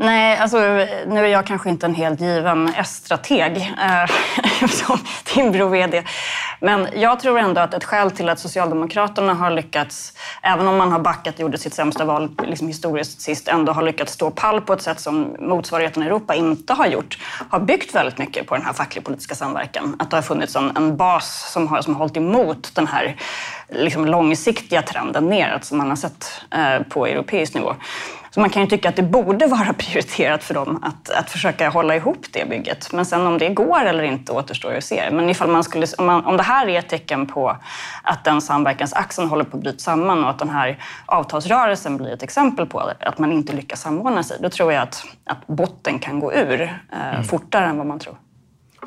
Nej, 0.00 0.38
alltså, 0.38 0.58
nu 1.06 1.20
är 1.20 1.26
jag 1.26 1.46
kanske 1.46 1.70
inte 1.70 1.86
en 1.86 1.94
helt 1.94 2.20
given 2.20 2.68
S-strateg 2.76 3.56
eh, 3.56 4.66
som 4.68 4.98
Timbro-VD. 5.24 6.04
Men 6.60 6.88
jag 6.94 7.20
tror 7.20 7.38
ändå 7.38 7.60
att 7.60 7.74
ett 7.74 7.84
skäl 7.84 8.10
till 8.10 8.28
att 8.28 8.38
Socialdemokraterna 8.38 9.34
har 9.34 9.50
lyckats, 9.50 10.12
även 10.42 10.68
om 10.68 10.76
man 10.76 10.92
har 10.92 10.98
backat 10.98 11.34
och 11.34 11.40
gjorde 11.40 11.58
sitt 11.58 11.74
sämsta 11.74 12.04
val 12.04 12.30
liksom 12.46 12.68
historiskt 12.68 13.20
sist, 13.20 13.48
ändå 13.48 13.72
har 13.72 13.82
lyckats 13.82 14.12
stå 14.12 14.30
pall 14.30 14.60
på 14.60 14.72
ett 14.72 14.82
sätt 14.82 15.00
som 15.00 15.36
motsvarigheten 15.38 16.02
i 16.02 16.06
Europa 16.06 16.34
inte 16.34 16.72
har 16.72 16.86
gjort, 16.86 17.18
har 17.50 17.60
byggt 17.60 17.94
väldigt 17.94 18.18
mycket 18.18 18.46
på 18.46 18.54
den 18.54 18.64
här 18.64 18.72
facklig-politiska 18.72 19.34
samverkan. 19.34 19.96
Att 19.98 20.10
det 20.10 20.16
har 20.16 20.22
funnits 20.22 20.56
en, 20.56 20.76
en 20.76 20.96
bas 20.96 21.52
som 21.52 21.68
har, 21.68 21.82
som 21.82 21.94
har 21.94 21.98
hållit 21.98 22.16
emot 22.16 22.74
den 22.74 22.86
här 22.86 23.16
liksom 23.68 24.06
långsiktiga 24.06 24.82
trenden 24.82 25.28
neråt 25.28 25.64
som 25.64 25.78
man 25.78 25.88
har 25.88 25.96
sett 25.96 26.44
eh, 26.50 26.82
på 26.88 27.06
europeisk 27.06 27.54
nivå. 27.54 27.74
Så 28.30 28.40
man 28.40 28.50
kan 28.50 28.62
ju 28.62 28.68
tycka 28.68 28.88
att 28.88 28.96
det 28.96 29.02
borde 29.02 29.46
vara 29.46 29.72
prioriterat 29.78 30.44
för 30.44 30.54
dem 30.54 30.82
att, 30.82 31.10
att 31.10 31.30
försöka 31.30 31.68
hålla 31.68 31.96
ihop 31.96 32.26
det 32.32 32.48
bygget. 32.48 32.92
Men 32.92 33.04
sen 33.04 33.26
om 33.26 33.38
det 33.38 33.48
går 33.48 33.84
eller 33.84 34.02
inte 34.02 34.32
återstår 34.32 34.72
ju 34.72 34.78
att 34.78 34.84
se. 34.84 35.10
Men 35.10 35.30
ifall 35.30 35.48
man 35.48 35.64
skulle, 35.64 35.86
om, 35.98 36.06
man, 36.06 36.24
om 36.24 36.36
det 36.36 36.42
här 36.42 36.68
är 36.68 36.78
ett 36.78 36.88
tecken 36.88 37.26
på 37.26 37.56
att 38.02 38.24
den 38.24 38.40
samverkansaxeln 38.40 39.28
håller 39.28 39.44
på 39.44 39.56
att 39.56 39.62
bryta 39.62 39.78
samman 39.78 40.24
och 40.24 40.30
att 40.30 40.38
den 40.38 40.50
här 40.50 40.78
avtalsrörelsen 41.06 41.96
blir 41.96 42.12
ett 42.12 42.22
exempel 42.22 42.66
på 42.66 42.92
att 43.00 43.18
man 43.18 43.32
inte 43.32 43.52
lyckas 43.52 43.80
samordna 43.80 44.22
sig, 44.22 44.38
då 44.40 44.50
tror 44.50 44.72
jag 44.72 44.82
att, 44.82 45.04
att 45.24 45.46
botten 45.46 45.98
kan 45.98 46.20
gå 46.20 46.32
ur 46.32 46.60
eh, 46.92 47.08
mm. 47.08 47.24
fortare 47.24 47.66
än 47.66 47.78
vad 47.78 47.86
man 47.86 47.98
tror. 47.98 48.16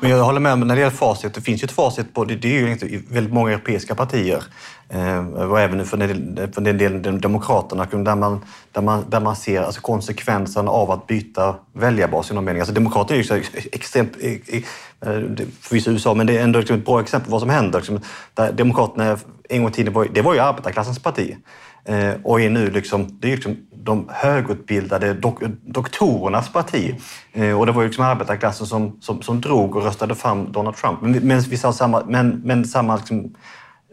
Men 0.02 0.10
jag 0.10 0.24
håller 0.24 0.40
med 0.40 0.58
när 0.58 0.74
det 0.74 0.80
gäller 0.80 0.96
facit. 0.96 1.34
Det 1.34 1.40
finns 1.40 1.62
ju 1.62 1.64
ett 1.64 1.72
facit 1.72 2.14
på 2.14 2.24
det. 2.24 2.36
Det 2.36 2.58
är 2.58 2.60
ju 2.60 3.02
väldigt 3.08 3.32
många 3.32 3.52
europeiska 3.52 3.94
partier 3.94 4.44
eh, 4.88 5.26
och 5.26 5.60
även 5.60 5.86
för 5.86 5.96
den, 5.96 6.52
för 6.52 6.60
den 6.60 6.78
delen 6.78 7.20
Demokraterna 7.20 7.84
där 7.84 8.16
man, 8.16 8.44
där 8.72 8.82
man, 8.82 9.04
där 9.08 9.20
man 9.20 9.36
ser 9.36 9.62
alltså 9.62 9.80
konsekvenserna 9.80 10.70
av 10.70 10.90
att 10.90 11.06
byta 11.06 11.54
väljarbas 11.72 12.30
i 12.30 12.34
någon 12.34 12.44
mening. 12.44 12.60
Alltså 12.60 12.74
Demokraterna 12.74 13.20
är 13.20 13.36
ju 13.36 13.42
extremt, 13.72 14.16
e- 14.20 14.40
e- 14.46 14.62
eh, 15.00 15.20
förvisso 15.60 15.90
USA, 15.90 16.14
men 16.14 16.26
det 16.26 16.38
är 16.38 16.42
ändå 16.42 16.58
ett 16.58 16.84
bra 16.84 17.00
exempel 17.00 17.26
på 17.26 17.32
vad 17.32 17.40
som 17.40 17.50
händer. 17.50 17.78
Liksom, 17.78 18.00
där 18.34 18.52
Demokraterna 18.52 19.18
en 19.48 19.62
gång 19.62 19.70
i 19.70 19.74
tiden 19.74 19.92
var, 19.92 20.08
det 20.12 20.22
var 20.22 20.34
ju 20.34 20.40
arbetarklassens 20.40 20.98
parti 20.98 21.36
Eh, 21.84 22.14
och 22.22 22.40
är 22.40 22.50
nu 22.50 22.70
liksom, 22.70 23.18
det 23.20 23.28
är 23.28 23.36
liksom 23.36 23.56
de 23.84 24.08
högutbildade 24.12 25.14
dok 25.14 25.42
doktorernas 25.64 26.52
parti. 26.52 26.94
Eh, 27.32 27.58
och 27.58 27.66
det 27.66 27.72
var 27.72 27.82
ju 27.82 27.88
liksom 27.88 28.04
arbetarklassen 28.04 28.66
som, 28.66 28.96
som, 29.00 29.22
som 29.22 29.40
drog 29.40 29.76
och 29.76 29.84
röstade 29.84 30.14
fram 30.14 30.52
Donald 30.52 30.76
Trump. 30.76 31.00
Men, 31.02 31.12
men, 31.12 31.40
vi 31.40 31.56
sa 31.56 31.72
samma, 31.72 32.04
men, 32.06 32.40
men 32.44 32.64
samma 32.64 32.96
liksom, 32.96 33.34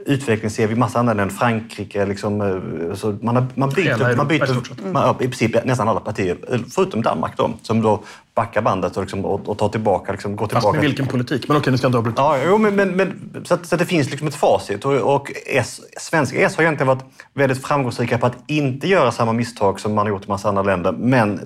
utveckling 0.06 0.50
ser 0.50 0.68
vi 0.68 0.74
i 0.74 0.78
massa 0.78 1.00
andra 1.00 1.14
länder. 1.14 1.36
Frankrike, 1.36 2.06
liksom, 2.06 2.42
eh, 2.42 2.96
så 2.96 3.18
man, 3.22 3.36
har, 3.36 3.48
man 3.56 3.70
byter, 3.70 4.16
man 4.16 4.28
byter 4.28 4.92
man, 4.92 5.16
i 5.16 5.18
princip 5.18 5.66
nästan 5.66 5.90
alla 5.90 6.00
partier, 6.00 6.38
förutom 6.72 7.02
Danmark 7.02 7.38
då, 7.38 7.52
som 7.62 7.82
då 7.82 8.04
backar 8.36 8.62
bandet 8.62 8.98
och, 8.98 9.04
liksom, 9.04 9.26
och, 9.26 9.50
och 9.50 9.58
tar 9.58 9.70
tillbaka. 9.70 10.12
Liksom, 10.12 10.36
går 10.36 10.48
tillbaka. 10.48 10.68
Fast 10.68 10.76
med 10.76 10.82
vilken 10.82 11.08
politik? 11.08 11.48
Men 11.48 11.58
okej, 11.58 11.72
ni 11.72 11.78
ska 11.78 11.88
inte 11.88 11.98
avbryta. 11.98 12.22
Ja, 12.22 12.38
jo, 12.48 12.58
men, 12.58 12.76
men, 12.76 12.90
men, 12.90 13.36
så, 13.46 13.54
att, 13.54 13.66
så 13.66 13.76
att 13.76 13.80
det 13.80 13.86
finns 13.86 14.10
liksom 14.10 14.28
ett 14.28 14.36
facit. 14.36 14.86
Och, 14.86 15.16
och 15.16 15.32
S, 15.46 15.82
svenska 15.98 16.40
S 16.40 16.56
har 16.56 16.64
egentligen 16.64 16.88
varit 16.88 17.04
väldigt 17.34 17.66
framgångsrika 17.66 18.18
på 18.18 18.26
att 18.26 18.38
inte 18.48 18.88
göra 18.88 19.12
samma 19.12 19.34
misstag 19.34 19.80
som 19.80 19.94
man 19.94 20.06
har 20.06 20.10
gjort 20.10 20.26
i 20.26 20.28
massa 20.28 20.50
andra 20.50 20.64
länder. 20.64 20.92
Men 20.92 21.40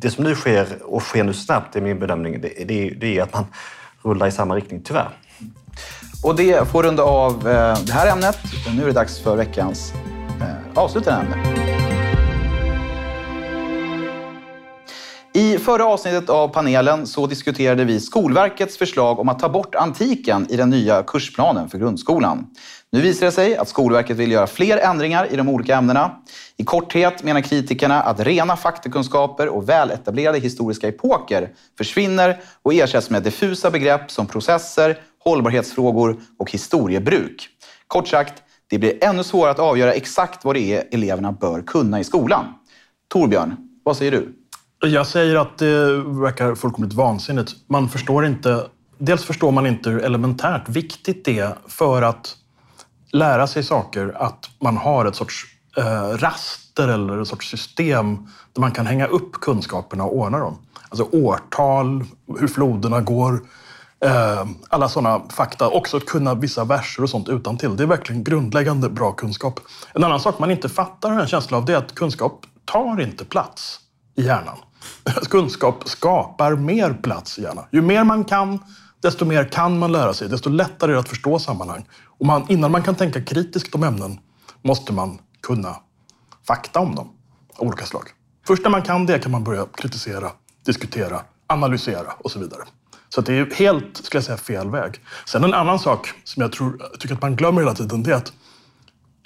det 0.00 0.10
som 0.10 0.24
nu 0.24 0.34
sker, 0.34 0.66
och 0.82 1.02
sker 1.02 1.24
nu 1.24 1.32
snabbt, 1.32 1.76
är 1.76 1.80
min 1.80 1.98
bedömning, 1.98 2.40
det, 2.40 2.64
det, 2.64 2.90
det 2.90 3.18
är 3.18 3.22
att 3.22 3.32
man 3.32 3.44
rullar 4.02 4.26
i 4.26 4.32
samma 4.32 4.56
riktning, 4.56 4.82
tyvärr. 4.84 5.08
Och 6.24 6.36
det 6.36 6.68
får 6.68 6.82
runda 6.82 7.02
av 7.02 7.48
eh, 7.48 7.78
det 7.86 7.92
här 7.92 8.12
ämnet. 8.12 8.38
Nu 8.76 8.82
är 8.82 8.86
det 8.86 8.92
dags 8.92 9.18
för 9.18 9.36
veckans 9.36 9.92
eh, 10.40 10.78
avslutande 10.78 11.20
ämne. 11.20 11.64
I 15.36 15.58
förra 15.58 15.86
avsnittet 15.86 16.30
av 16.30 16.48
panelen 16.48 17.06
så 17.06 17.26
diskuterade 17.26 17.84
vi 17.84 18.00
Skolverkets 18.00 18.78
förslag 18.78 19.18
om 19.18 19.28
att 19.28 19.38
ta 19.38 19.48
bort 19.48 19.74
antiken 19.74 20.46
i 20.50 20.56
den 20.56 20.70
nya 20.70 21.02
kursplanen 21.02 21.68
för 21.68 21.78
grundskolan. 21.78 22.46
Nu 22.92 23.00
visar 23.00 23.26
det 23.26 23.32
sig 23.32 23.56
att 23.56 23.68
Skolverket 23.68 24.16
vill 24.16 24.32
göra 24.32 24.46
fler 24.46 24.78
ändringar 24.78 25.32
i 25.32 25.36
de 25.36 25.48
olika 25.48 25.76
ämnena. 25.76 26.10
I 26.56 26.64
korthet 26.64 27.22
menar 27.22 27.40
kritikerna 27.40 28.02
att 28.02 28.20
rena 28.20 28.56
faktakunskaper 28.56 29.48
och 29.48 29.68
väletablerade 29.68 30.38
historiska 30.38 30.88
epoker 30.88 31.50
försvinner 31.78 32.40
och 32.62 32.74
ersätts 32.74 33.10
med 33.10 33.22
diffusa 33.22 33.70
begrepp 33.70 34.10
som 34.10 34.26
processer, 34.26 34.98
hållbarhetsfrågor 35.24 36.16
och 36.38 36.50
historiebruk. 36.50 37.48
Kort 37.86 38.08
sagt, 38.08 38.42
det 38.66 38.78
blir 38.78 39.04
ännu 39.04 39.24
svårare 39.24 39.50
att 39.50 39.58
avgöra 39.58 39.92
exakt 39.92 40.44
vad 40.44 40.54
det 40.54 40.60
är 40.60 40.84
eleverna 40.90 41.32
bör 41.32 41.62
kunna 41.62 42.00
i 42.00 42.04
skolan. 42.04 42.44
Torbjörn, 43.08 43.56
vad 43.82 43.96
säger 43.96 44.12
du? 44.12 44.34
Jag 44.88 45.06
säger 45.06 45.36
att 45.36 45.58
det 45.58 45.96
verkar 45.96 46.54
fullkomligt 46.54 46.92
vansinnigt. 46.92 47.52
Man 47.66 47.88
förstår 47.88 48.26
inte, 48.26 48.66
dels 48.98 49.24
förstår 49.24 49.52
man 49.52 49.66
inte 49.66 49.90
hur 49.90 50.04
elementärt 50.04 50.68
viktigt 50.68 51.24
det 51.24 51.38
är 51.38 51.54
för 51.66 52.02
att 52.02 52.36
lära 53.12 53.46
sig 53.46 53.62
saker 53.62 54.16
att 54.16 54.50
man 54.60 54.76
har 54.76 55.04
ett 55.04 55.14
sorts 55.14 55.44
eh, 55.76 56.18
raster 56.18 56.88
eller 56.88 57.20
ett 57.20 57.28
sorts 57.28 57.50
system 57.50 58.16
där 58.52 58.60
man 58.60 58.72
kan 58.72 58.86
hänga 58.86 59.06
upp 59.06 59.32
kunskaperna 59.32 60.04
och 60.04 60.16
ordna 60.16 60.38
dem. 60.38 60.58
Alltså 60.88 61.08
årtal, 61.12 62.04
hur 62.40 62.48
floderna 62.48 63.00
går, 63.00 63.40
Ehm, 64.04 64.54
alla 64.68 64.88
sådana 64.88 65.22
fakta. 65.28 65.68
Också 65.68 65.96
att 65.96 66.06
kunna 66.06 66.34
vissa 66.34 66.64
verser 66.64 67.02
och 67.02 67.10
sånt 67.10 67.28
utan 67.28 67.58
till. 67.58 67.76
Det 67.76 67.82
är 67.82 67.86
verkligen 67.86 68.24
grundläggande 68.24 68.88
bra 68.88 69.12
kunskap. 69.12 69.60
En 69.94 70.04
annan 70.04 70.20
sak 70.20 70.38
man 70.38 70.50
inte 70.50 70.68
fattar 70.68 71.10
har 71.10 71.20
en 71.20 71.26
känsla 71.26 71.56
av 71.56 71.64
det 71.64 71.72
är 71.72 71.76
att 71.76 71.94
kunskap 71.94 72.46
tar 72.64 73.00
inte 73.00 73.24
plats 73.24 73.80
i 74.16 74.22
hjärnan. 74.22 74.56
Kunskap 75.30 75.88
skapar 75.88 76.56
mer 76.56 76.92
plats 76.92 77.38
i 77.38 77.42
hjärnan. 77.42 77.64
Ju 77.70 77.82
mer 77.82 78.04
man 78.04 78.24
kan, 78.24 78.58
desto 79.02 79.24
mer 79.24 79.44
kan 79.44 79.78
man 79.78 79.92
lära 79.92 80.14
sig. 80.14 80.28
Desto 80.28 80.50
lättare 80.50 80.90
är 80.90 80.94
det 80.94 81.00
att 81.00 81.08
förstå 81.08 81.38
sammanhang. 81.38 81.86
Och 82.18 82.26
man, 82.26 82.46
innan 82.48 82.70
man 82.70 82.82
kan 82.82 82.94
tänka 82.94 83.24
kritiskt 83.24 83.74
om 83.74 83.82
ämnen 83.82 84.18
måste 84.62 84.92
man 84.92 85.18
kunna 85.40 85.76
fakta 86.46 86.80
om 86.80 86.94
dem 86.94 87.10
av 87.56 87.66
olika 87.66 87.86
slag. 87.86 88.08
Först 88.46 88.62
när 88.62 88.70
man 88.70 88.82
kan 88.82 89.06
det 89.06 89.18
kan 89.18 89.32
man 89.32 89.44
börja 89.44 89.66
kritisera, 89.74 90.30
diskutera, 90.66 91.20
analysera 91.46 92.12
och 92.18 92.30
så 92.30 92.38
vidare. 92.38 92.62
Så 93.14 93.20
det 93.20 93.38
är 93.38 93.54
helt, 93.54 93.96
skulle 93.96 94.18
jag 94.18 94.24
säga, 94.24 94.36
fel 94.36 94.70
väg. 94.70 95.00
Sen 95.26 95.44
en 95.44 95.54
annan 95.54 95.78
sak 95.78 96.12
som 96.24 96.42
jag 96.42 96.52
tror, 96.52 96.82
tycker 96.98 97.14
att 97.14 97.22
man 97.22 97.36
glömmer 97.36 97.60
hela 97.60 97.74
tiden, 97.74 98.02
det 98.02 98.10
är 98.10 98.14
att 98.14 98.32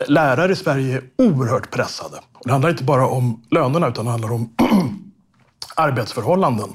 lärare 0.07 0.53
i 0.53 0.57
Sverige 0.57 0.96
är 0.96 1.03
oerhört 1.16 1.70
pressade. 1.70 2.16
Och 2.16 2.42
det 2.44 2.53
handlar 2.53 2.70
inte 2.70 2.85
bara 2.85 3.07
om 3.07 3.42
lönerna, 3.51 3.88
utan 3.88 4.05
det 4.05 4.11
handlar 4.11 4.33
om 4.33 4.55
arbetsförhållanden. 5.77 6.68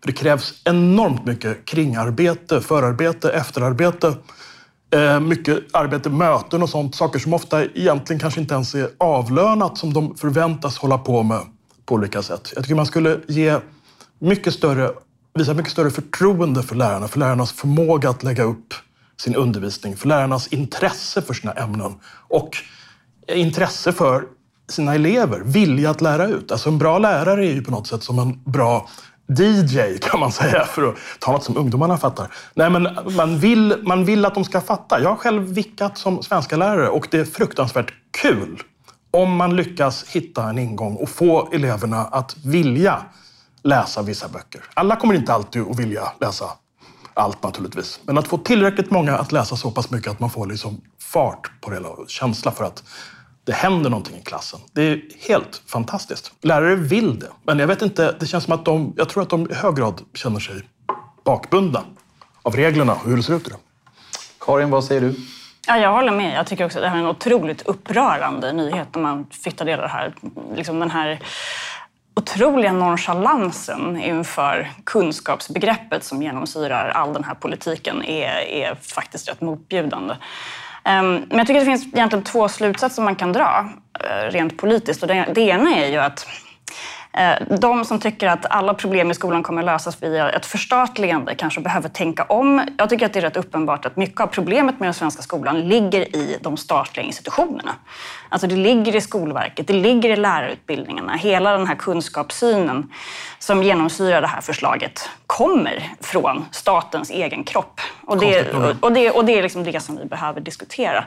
För 0.00 0.06
det 0.06 0.12
krävs 0.12 0.62
enormt 0.64 1.26
mycket 1.26 1.64
kringarbete, 1.64 2.60
förarbete, 2.60 3.30
efterarbete, 3.30 4.14
eh, 4.90 5.20
mycket 5.20 5.58
arbete, 5.72 6.10
möten 6.10 6.62
och 6.62 6.70
sånt. 6.70 6.94
Saker 6.94 7.18
som 7.18 7.34
ofta 7.34 7.64
egentligen 7.64 8.20
kanske 8.20 8.40
inte 8.40 8.54
ens 8.54 8.74
är 8.74 8.90
avlönat 8.98 9.78
som 9.78 9.92
de 9.92 10.16
förväntas 10.16 10.78
hålla 10.78 10.98
på 10.98 11.22
med 11.22 11.40
på 11.86 11.94
olika 11.94 12.22
sätt. 12.22 12.52
Jag 12.54 12.64
tycker 12.64 12.74
man 12.74 12.86
skulle 12.86 13.20
ge 13.28 13.58
mycket 14.18 14.54
större, 14.54 14.90
visar 15.34 15.54
mycket 15.54 15.72
större 15.72 15.90
förtroende 15.90 16.62
för 16.62 16.74
lärarna, 16.74 17.08
för 17.08 17.18
lärarnas 17.18 17.52
förmåga 17.52 18.10
att 18.10 18.22
lägga 18.22 18.42
upp 18.42 18.74
sin 19.16 19.34
undervisning, 19.34 19.96
för 19.96 20.08
lärarnas 20.08 20.48
intresse 20.48 21.22
för 21.22 21.34
sina 21.34 21.52
ämnen 21.52 21.94
och 22.28 22.56
intresse 23.28 23.92
för 23.92 24.24
sina 24.68 24.94
elever, 24.94 25.40
vilja 25.44 25.90
att 25.90 26.00
lära 26.00 26.26
ut. 26.26 26.52
Alltså 26.52 26.68
en 26.68 26.78
bra 26.78 26.98
lärare 26.98 27.46
är 27.46 27.52
ju 27.52 27.62
på 27.62 27.70
något 27.70 27.86
sätt 27.86 28.02
som 28.02 28.18
en 28.18 28.42
bra 28.44 28.88
DJ 29.26 29.98
kan 30.00 30.20
man 30.20 30.32
säga, 30.32 30.64
för 30.64 30.88
att 30.88 30.96
ta 31.18 31.32
något 31.32 31.44
som 31.44 31.56
ungdomarna 31.56 31.96
fattar. 31.96 32.34
Nej, 32.54 32.70
men 32.70 32.88
man 33.16 33.38
vill, 33.38 33.82
man 33.82 34.04
vill 34.04 34.24
att 34.24 34.34
de 34.34 34.44
ska 34.44 34.60
fatta. 34.60 35.00
Jag 35.00 35.08
har 35.08 35.16
själv 35.16 35.42
vickat 35.42 35.98
som 35.98 36.22
svenska 36.22 36.56
lärare 36.56 36.88
och 36.88 37.08
det 37.10 37.18
är 37.18 37.24
fruktansvärt 37.24 37.92
kul 38.22 38.62
om 39.10 39.36
man 39.36 39.56
lyckas 39.56 40.04
hitta 40.08 40.48
en 40.48 40.58
ingång 40.58 40.96
och 40.96 41.08
få 41.08 41.48
eleverna 41.52 42.04
att 42.04 42.36
vilja 42.44 43.02
läsa 43.64 44.02
vissa 44.02 44.28
böcker. 44.28 44.64
Alla 44.74 44.96
kommer 44.96 45.14
inte 45.14 45.32
alltid 45.32 45.62
att 45.62 45.78
vilja 45.78 46.12
läsa 46.20 46.50
allt 47.14 47.42
naturligtvis. 47.42 48.00
Men 48.04 48.18
att 48.18 48.28
få 48.28 48.38
tillräckligt 48.38 48.90
många 48.90 49.18
att 49.18 49.32
läsa 49.32 49.56
så 49.56 49.70
pass 49.70 49.90
mycket 49.90 50.10
att 50.10 50.20
man 50.20 50.30
får 50.30 50.46
liksom 50.46 50.80
fart 51.00 51.50
på 51.60 51.70
det 51.70 51.76
hela 51.76 51.88
och 51.88 52.10
känsla 52.10 52.50
för 52.50 52.64
att 52.64 52.84
det 53.44 53.52
händer 53.52 53.90
någonting 53.90 54.16
i 54.16 54.22
klassen. 54.22 54.60
Det 54.72 54.82
är 54.82 55.02
helt 55.28 55.62
fantastiskt. 55.66 56.32
Lärare 56.40 56.74
vill 56.74 57.18
det, 57.18 57.30
men 57.42 57.58
jag 57.58 57.66
vet 57.66 57.82
inte, 57.82 58.16
det 58.20 58.26
känns 58.26 58.44
som 58.44 58.52
att 58.52 58.64
de, 58.64 58.94
jag 58.96 59.08
tror 59.08 59.22
att 59.22 59.30
de 59.30 59.50
i 59.50 59.54
hög 59.54 59.76
grad 59.76 60.00
känner 60.14 60.40
sig 60.40 60.62
bakbundna 61.24 61.84
av 62.42 62.56
reglerna 62.56 62.92
och 62.92 63.08
hur 63.08 63.16
det 63.16 63.22
ser 63.22 63.34
ut 63.34 63.46
idag. 63.46 63.58
Karin, 64.40 64.70
vad 64.70 64.84
säger 64.84 65.00
du? 65.00 65.14
Ja, 65.66 65.78
jag 65.78 65.92
håller 65.92 66.12
med. 66.12 66.38
Jag 66.38 66.46
tycker 66.46 66.64
också 66.64 66.78
att 66.78 66.82
det 66.82 66.88
här 66.88 66.96
är 66.96 67.00
en 67.00 67.06
otroligt 67.06 67.62
upprörande 67.62 68.52
nyhet 68.52 68.88
när 68.94 69.02
man 69.02 69.26
fick 69.26 69.56
ta 69.56 69.64
del 69.64 69.78
av 69.78 69.82
det 69.82 69.88
här. 69.88 70.14
Liksom 70.56 70.80
den 70.80 70.90
här 70.90 71.20
otroliga 72.16 72.72
nonchalansen 72.72 73.96
inför 73.96 74.70
kunskapsbegreppet 74.84 76.04
som 76.04 76.22
genomsyrar 76.22 76.88
all 76.88 77.12
den 77.12 77.24
här 77.24 77.34
politiken 77.34 78.04
är, 78.04 78.40
är 78.40 78.74
faktiskt 78.74 79.28
rätt 79.28 79.40
motbjudande. 79.40 80.14
Ehm, 80.84 81.24
men 81.28 81.38
jag 81.38 81.46
tycker 81.46 81.60
det 81.60 81.66
finns 81.66 81.86
egentligen 81.86 82.24
två 82.24 82.48
slutsatser 82.48 83.02
man 83.02 83.16
kan 83.16 83.32
dra 83.32 83.68
eh, 84.00 84.30
rent 84.30 84.56
politiskt. 84.56 85.02
Och 85.02 85.08
det, 85.08 85.40
ena 85.40 85.74
är 85.76 85.88
ju 85.88 85.98
att 85.98 86.26
de 87.60 87.84
som 87.84 88.00
tycker 88.00 88.28
att 88.28 88.46
alla 88.50 88.74
problem 88.74 89.10
i 89.10 89.14
skolan 89.14 89.42
kommer 89.42 89.62
lösas 89.62 90.02
via 90.02 90.30
ett 90.30 90.46
förstatligande 90.46 91.34
kanske 91.34 91.60
behöver 91.60 91.88
tänka 91.88 92.24
om. 92.24 92.68
Jag 92.78 92.90
tycker 92.90 93.06
att 93.06 93.12
det 93.12 93.20
är 93.20 93.22
rätt 93.22 93.36
uppenbart 93.36 93.86
att 93.86 93.96
mycket 93.96 94.20
av 94.20 94.26
problemet 94.26 94.80
med 94.80 94.86
den 94.86 94.94
svenska 94.94 95.22
skolan 95.22 95.68
ligger 95.68 96.16
i 96.16 96.38
de 96.40 96.56
statliga 96.56 97.06
institutionerna. 97.06 97.74
Alltså 98.28 98.46
det 98.46 98.56
ligger 98.56 98.96
i 98.96 99.00
Skolverket, 99.00 99.66
det 99.66 99.72
ligger 99.72 100.10
i 100.10 100.16
lärarutbildningarna. 100.16 101.12
Hela 101.12 101.58
den 101.58 101.66
här 101.66 101.74
kunskapssynen 101.74 102.90
som 103.38 103.62
genomsyrar 103.62 104.20
det 104.20 104.26
här 104.26 104.40
förslaget 104.40 105.10
kommer 105.26 105.90
från 106.00 106.44
statens 106.50 107.10
egen 107.10 107.44
kropp. 107.44 107.80
Och 108.06 108.18
det, 108.18 108.54
och 108.80 108.92
det, 108.92 109.10
och 109.10 109.24
det 109.24 109.38
är 109.38 109.42
liksom 109.42 109.64
det 109.64 109.80
som 109.80 109.96
vi 109.96 110.04
behöver 110.04 110.40
diskutera. 110.40 111.04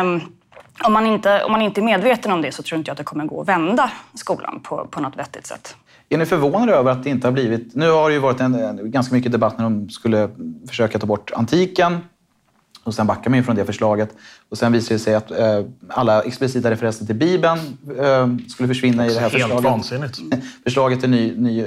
Um, 0.00 0.22
om 0.84 0.92
man, 0.92 1.06
inte, 1.06 1.44
om 1.44 1.52
man 1.52 1.62
inte 1.62 1.80
är 1.80 1.82
medveten 1.82 2.32
om 2.32 2.42
det 2.42 2.52
så 2.52 2.62
tror 2.62 2.78
inte 2.78 2.88
jag 2.88 2.92
att 2.92 2.98
det 2.98 3.04
kommer 3.04 3.24
gå 3.24 3.40
att 3.40 3.48
vända 3.48 3.90
skolan 4.14 4.60
på, 4.62 4.86
på 4.90 5.00
något 5.00 5.16
vettigt 5.16 5.46
sätt. 5.46 5.76
Är 6.08 6.18
ni 6.18 6.26
förvånade 6.26 6.72
över 6.72 6.90
att 6.90 7.04
det 7.04 7.10
inte 7.10 7.26
har 7.26 7.32
blivit... 7.32 7.74
Nu 7.74 7.90
har 7.90 8.08
det 8.08 8.14
ju 8.14 8.20
varit 8.20 8.40
en, 8.40 8.54
en, 8.54 8.90
ganska 8.90 9.14
mycket 9.14 9.32
debatt 9.32 9.58
när 9.58 9.64
de 9.64 9.90
skulle 9.90 10.30
försöka 10.68 10.98
ta 10.98 11.06
bort 11.06 11.30
antiken. 11.34 11.98
Och 12.84 12.94
sen 12.94 13.06
backar 13.06 13.30
man 13.30 13.38
ju 13.38 13.42
från 13.42 13.56
det 13.56 13.64
förslaget. 13.64 14.10
Och 14.48 14.58
sen 14.58 14.72
visade 14.72 14.94
det 14.94 14.98
sig 14.98 15.14
att 15.14 15.30
eh, 15.30 15.64
alla 15.88 16.22
explicita 16.22 16.70
referenser 16.70 17.06
till 17.06 17.14
Bibeln 17.14 17.58
eh, 17.98 18.28
skulle 18.48 18.68
försvinna 18.68 19.06
i 19.06 19.08
det 19.08 19.14
här 19.14 19.20
Helt 19.20 19.32
förslaget. 19.32 19.64
vansinnigt. 19.64 20.18
förslaget 20.64 21.00
till 21.00 21.10
ny, 21.10 21.34
ny 21.36 21.66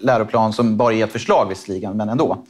läroplan 0.00 0.52
som 0.52 0.76
bara 0.76 0.94
är 0.94 1.04
ett 1.04 1.12
förslag 1.12 1.48
visserligen, 1.48 1.96
men 1.96 2.08
ändå. 2.08 2.44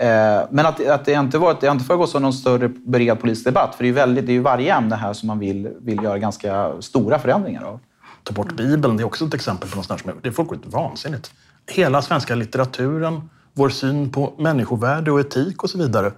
Eh, 0.00 0.46
men 0.50 0.66
att, 0.66 0.86
att 0.86 1.04
det 1.04 1.12
inte 1.12 1.38
varit, 1.38 1.60
det 1.60 1.66
har 1.66 1.74
inte 1.74 1.84
föregått 1.84 2.14
av 2.14 2.22
någon 2.22 2.32
större 2.32 2.68
bred 2.68 3.20
politisk 3.20 3.44
debatt. 3.44 3.74
För 3.74 3.84
det 3.84 3.86
är 3.86 3.90
ju, 3.90 3.94
väldigt, 3.94 4.26
det 4.26 4.32
är 4.32 4.34
ju 4.34 4.40
varje 4.40 4.74
ämne 4.74 4.96
här 4.96 5.12
som 5.12 5.26
man 5.26 5.38
vill, 5.38 5.70
vill 5.80 6.02
göra 6.02 6.18
ganska 6.18 6.82
stora 6.82 7.18
förändringar 7.18 7.62
av. 7.62 7.80
Ta 8.22 8.32
bort 8.32 8.56
Bibeln, 8.56 8.96
det 8.96 9.02
är 9.02 9.04
också 9.04 9.26
ett 9.26 9.34
exempel 9.34 9.70
på 9.70 9.76
något 9.76 9.86
sånt 9.86 10.00
som 10.00 10.10
är, 10.10 10.14
det 10.22 10.28
är 10.28 10.32
fullkomligt 10.32 10.66
vansinnigt. 10.66 11.32
Hela 11.66 12.02
svenska 12.02 12.34
litteraturen, 12.34 13.30
vår 13.52 13.68
syn 13.68 14.12
på 14.12 14.32
människovärde 14.38 15.10
och 15.10 15.20
etik 15.20 15.62
och 15.62 15.70
så 15.70 15.78
vidare. 15.78 16.12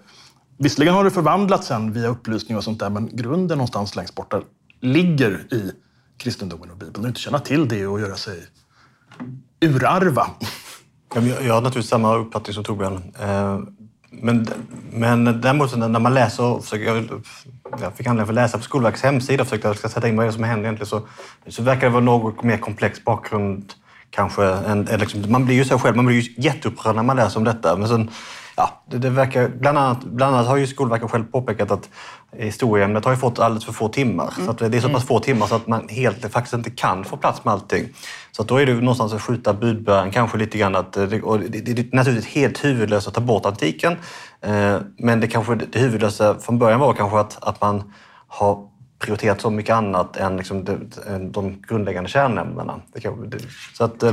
Visserligen 0.59 0.95
har 0.95 1.05
det 1.05 1.11
förvandlats 1.11 1.67
sen 1.67 1.93
via 1.93 2.09
upplysning 2.09 2.57
och 2.57 2.65
sånt 2.65 2.81
där, 2.81 2.91
men 2.91 3.09
grunden 3.13 3.59
någonstans 3.59 3.97
längst 3.97 4.15
borta 4.15 4.43
ligger 4.81 5.55
i 5.55 5.73
kristendomen 6.17 6.71
och 6.71 6.77
Bibeln. 6.77 7.05
Att 7.05 7.09
inte 7.09 7.21
känna 7.21 7.39
till 7.39 7.69
det 7.69 7.87
och 7.87 8.01
göra 8.01 8.17
sig 8.17 8.39
urarva. 9.61 10.27
Jag, 11.15 11.25
jag 11.27 11.55
har 11.55 11.61
naturligtvis 11.61 11.91
samma 11.91 12.17
uppfattning 12.17 12.55
som 12.55 12.65
Torbjörn. 12.65 13.03
Eh, 13.21 13.59
men, 14.11 14.47
men 14.93 15.41
däremot 15.41 15.77
när 15.77 15.99
man 15.99 16.15
läser, 16.15 16.61
försöker, 16.61 16.85
jag, 16.85 17.23
jag 17.81 17.95
fick 17.95 18.07
anledning 18.07 18.29
att 18.29 18.35
läsa 18.35 18.59
på 18.59 18.65
Skolverkets 18.65 19.03
hemsida 19.03 19.43
och 19.43 19.49
försökte 19.49 19.89
sätta 19.89 20.09
in 20.09 20.17
vad 20.17 20.27
det 20.27 20.31
är 20.31 20.33
som 20.33 20.45
händer 20.45 20.65
egentligen, 20.65 20.87
så, 20.87 21.03
så 21.49 21.63
verkar 21.63 21.87
det 21.87 21.93
vara 21.93 22.05
något 22.05 22.43
mer 22.43 22.57
komplex 22.57 23.05
bakgrund 23.05 23.73
kanske. 24.11 24.45
Än, 24.45 24.85
liksom, 24.85 25.25
man 25.29 25.45
blir 25.45 25.55
ju 25.57 25.65
så 25.65 25.79
själv, 25.79 25.97
man 25.97 26.07
blir 26.07 26.21
ju 26.21 26.43
jätteupprörd 26.43 26.97
när 26.97 27.03
man 27.03 27.17
läser 27.17 27.39
om 27.39 27.45
detta. 27.45 27.77
Men 27.77 27.89
sen, 27.89 28.11
ja, 28.57 28.83
det, 28.87 28.99
det 28.99 29.11
verkar, 29.11 29.49
bland, 29.49 29.79
annat, 29.79 30.05
bland 30.05 30.37
annat 30.37 30.49
har 30.49 30.57
ju 30.57 30.67
Skolverket 30.67 31.11
själv 31.11 31.25
påpekat 31.25 31.71
att 31.71 31.89
historieämnet 32.37 33.05
har 33.05 33.13
ju 33.13 33.19
fått 33.19 33.39
alldeles 33.39 33.65
för 33.65 33.73
få 33.73 33.89
timmar. 33.89 34.35
Mm. 34.39 34.47
Så 34.47 34.69
det 34.69 34.77
är 34.77 34.81
så 34.81 34.89
pass 34.89 35.05
få 35.05 35.21
timmar 35.21 35.47
så 35.47 35.55
att 35.55 35.67
man 35.67 35.89
helt 35.89 36.33
faktiskt 36.33 36.55
inte 36.55 36.71
kan 36.71 37.05
få 37.05 37.17
plats 37.17 37.45
med 37.45 37.55
allting. 37.55 37.89
Så 38.33 38.43
då 38.43 38.57
är 38.57 38.67
det 38.67 38.75
någonstans 38.75 39.13
att 39.13 39.23
skjuta 39.23 39.53
budbäraren 39.53 40.11
kanske 40.11 40.39
lite 40.39 40.59
grann. 40.59 40.77
Att, 40.77 40.97
och 40.97 41.41
det, 41.41 41.61
det 41.61 41.83
är 41.83 41.97
naturligtvis 41.97 42.35
helt 42.35 42.65
huvudlöst 42.65 43.09
att 43.09 43.15
ta 43.15 43.21
bort 43.21 43.47
antiken. 43.47 43.97
Eh, 44.41 44.77
men 44.99 45.21
det 45.21 45.27
kanske 45.27 45.55
det 45.55 45.79
huvudlösa 45.79 46.39
från 46.39 46.59
början 46.59 46.81
var 46.81 46.93
kanske 46.93 47.19
att, 47.19 47.39
att 47.41 47.61
man 47.61 47.93
har 48.29 48.72
prioriterat 49.03 49.41
så 49.41 49.51
mycket 49.51 49.75
annat 49.75 50.17
än 50.17 50.37
liksom 50.37 50.65
de, 50.65 50.91
de 51.33 51.63
grundläggande 51.69 52.11
kärnämnena. 52.11 52.81
Så 53.75 53.85
att, 53.85 54.03
ja. 54.03 54.13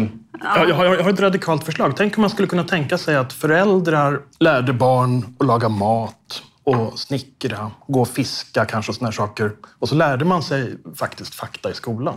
jag, 0.67 0.75
har, 0.75 0.85
jag 0.85 1.03
har 1.03 1.09
ett 1.09 1.19
radikalt 1.19 1.63
förslag. 1.63 1.93
Tänk 1.97 2.17
om 2.17 2.21
man 2.21 2.29
skulle 2.29 2.47
kunna 2.47 2.63
tänka 2.63 2.97
sig 2.97 3.15
att 3.15 3.33
föräldrar 3.33 4.21
lärde 4.39 4.73
barn 4.73 5.35
att 5.39 5.45
laga 5.45 5.69
mat 5.69 6.43
och 6.63 6.99
snickra, 6.99 7.71
gå 7.87 8.01
och 8.01 8.07
fiska 8.07 8.65
kanske 8.65 8.91
och 8.91 8.95
såna 8.95 9.11
saker. 9.11 9.51
Och 9.79 9.89
så 9.89 9.95
lärde 9.95 10.25
man 10.25 10.43
sig 10.43 10.77
faktiskt 10.95 11.35
fakta 11.35 11.71
i 11.71 11.73
skolan. 11.73 12.15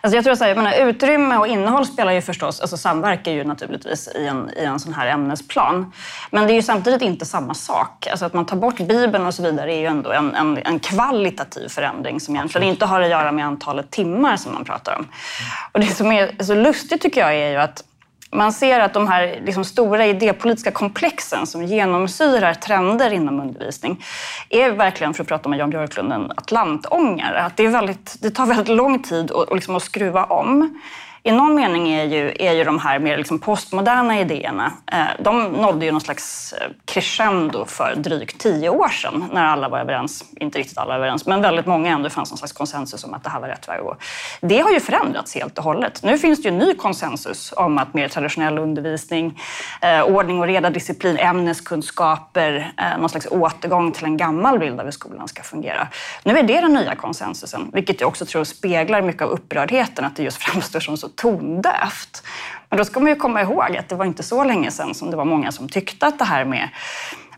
Alltså 0.00 0.16
jag 0.16 0.24
tror 0.24 0.32
att 0.32 0.38
så 0.38 0.44
här, 0.44 0.50
jag 0.50 0.56
menar, 0.56 0.88
utrymme 0.88 1.36
och 1.36 1.46
innehåll 1.46 1.86
spelar 1.86 2.12
ju 2.12 2.20
förstås, 2.20 2.60
alltså 2.60 2.76
samverkar 2.76 3.32
ju 3.32 3.44
naturligtvis 3.44 4.08
i 4.14 4.26
en, 4.26 4.50
i 4.56 4.64
en 4.64 4.80
sån 4.80 4.94
här 4.94 5.06
ämnesplan. 5.06 5.92
Men 6.30 6.46
det 6.46 6.52
är 6.52 6.54
ju 6.54 6.62
samtidigt 6.62 7.02
inte 7.02 7.24
samma 7.24 7.54
sak. 7.54 8.06
Alltså 8.10 8.24
att 8.24 8.34
man 8.34 8.46
tar 8.46 8.56
bort 8.56 8.78
Bibeln 8.78 9.26
och 9.26 9.34
så 9.34 9.42
vidare 9.42 9.74
är 9.74 9.78
ju 9.78 9.86
ändå 9.86 10.12
en, 10.12 10.34
en, 10.34 10.58
en 10.64 10.78
kvalitativ 10.78 11.68
förändring 11.68 12.20
som 12.20 12.36
egentligen 12.36 12.68
inte 12.68 12.86
har 12.86 13.00
att 13.00 13.10
göra 13.10 13.32
med 13.32 13.46
antalet 13.46 13.90
timmar 13.90 14.36
som 14.36 14.54
man 14.54 14.64
pratar 14.64 14.96
om. 14.98 15.06
Och 15.72 15.80
det 15.80 15.86
som 15.86 16.12
är 16.12 16.44
så 16.44 16.54
lustigt 16.54 17.02
tycker 17.02 17.20
jag 17.20 17.34
är 17.34 17.50
ju 17.50 17.56
att 17.56 17.84
man 18.30 18.52
ser 18.52 18.80
att 18.80 18.94
de 18.94 19.08
här 19.08 19.40
liksom 19.44 19.64
stora 19.64 20.06
idépolitiska 20.06 20.70
komplexen 20.70 21.46
som 21.46 21.62
genomsyrar 21.62 22.54
trender 22.54 23.12
inom 23.12 23.40
undervisning 23.40 24.04
är 24.48 24.70
verkligen, 24.70 25.14
för 25.14 25.22
att 25.22 25.28
prata 25.28 25.48
med 25.48 25.58
Jan 25.58 25.70
Björklund, 25.70 26.12
en 26.12 26.30
atlantångare. 26.30 27.42
Att 27.42 27.56
det, 27.56 27.64
är 27.64 27.68
väldigt, 27.68 28.16
det 28.20 28.30
tar 28.30 28.46
väldigt 28.46 28.68
lång 28.68 29.02
tid 29.02 29.30
att, 29.30 29.54
liksom 29.54 29.76
att 29.76 29.82
skruva 29.82 30.24
om 30.24 30.80
i 31.22 31.32
någon 31.32 31.54
mening 31.54 31.88
är 31.88 32.04
ju, 32.04 32.32
är 32.38 32.52
ju 32.52 32.64
de 32.64 32.78
här 32.78 32.98
mer 32.98 33.16
liksom 33.16 33.38
postmoderna 33.38 34.20
idéerna, 34.20 34.72
eh, 34.92 35.04
de 35.18 35.42
nådde 35.52 35.84
ju 35.84 35.92
någon 35.92 36.00
slags 36.00 36.52
eh, 36.52 36.68
crescendo 36.84 37.64
för 37.64 37.94
drygt 37.96 38.40
tio 38.40 38.68
år 38.68 38.88
sedan 38.88 39.24
när 39.32 39.44
alla 39.44 39.68
var 39.68 39.78
överens, 39.78 40.24
inte 40.40 40.58
riktigt 40.58 40.78
alla 40.78 40.94
överens, 40.94 41.26
men 41.26 41.42
väldigt 41.42 41.66
många 41.66 41.90
ändå 41.90 42.10
fanns 42.10 42.30
någon 42.30 42.38
slags 42.38 42.52
konsensus 42.52 43.04
om 43.04 43.14
att 43.14 43.24
det 43.24 43.30
här 43.30 43.40
var 43.40 43.48
rätt 43.48 43.68
väg 43.68 43.78
att 43.78 43.84
gå. 43.84 43.96
Det 44.40 44.60
har 44.60 44.70
ju 44.70 44.80
förändrats 44.80 45.34
helt 45.34 45.58
och 45.58 45.64
hållet. 45.64 46.02
Nu 46.02 46.18
finns 46.18 46.42
det 46.42 46.48
ju 46.48 46.52
en 46.52 46.58
ny 46.58 46.74
konsensus 46.74 47.54
om 47.56 47.78
att 47.78 47.94
mer 47.94 48.08
traditionell 48.08 48.58
undervisning, 48.58 49.40
eh, 49.80 50.02
ordning 50.02 50.40
och 50.40 50.46
reda, 50.46 50.70
disciplin, 50.70 51.16
ämneskunskaper, 51.16 52.72
någon 52.98 53.08
slags 53.08 53.26
återgång 53.30 53.92
till 53.92 54.04
en 54.04 54.16
gammal 54.16 54.58
bild 54.58 54.80
av 54.80 54.84
hur 54.84 54.92
skolan 54.92 55.28
ska 55.28 55.42
fungera. 55.42 55.88
Nu 56.24 56.38
är 56.38 56.42
det 56.42 56.60
den 56.60 56.74
nya 56.74 56.94
konsensusen, 56.94 57.70
vilket 57.72 58.00
jag 58.00 58.08
också 58.08 58.26
tror 58.26 58.44
speglar 58.44 59.02
mycket 59.02 59.22
av 59.22 59.28
upprördheten, 59.28 60.04
att 60.04 60.16
det 60.16 60.22
just 60.22 60.42
framstår 60.42 60.80
som 60.80 60.96
så 60.96 61.07
tondövt. 61.08 62.22
Men 62.68 62.78
då 62.78 62.84
ska 62.84 63.00
man 63.00 63.08
ju 63.08 63.16
komma 63.16 63.42
ihåg 63.42 63.76
att 63.76 63.88
det 63.88 63.94
var 63.94 64.04
inte 64.04 64.22
så 64.22 64.44
länge 64.44 64.70
sedan 64.70 64.94
som 64.94 65.10
det 65.10 65.16
var 65.16 65.24
många 65.24 65.52
som 65.52 65.68
tyckte 65.68 66.06
att 66.06 66.18
det 66.18 66.24
här 66.24 66.44
med 66.44 66.68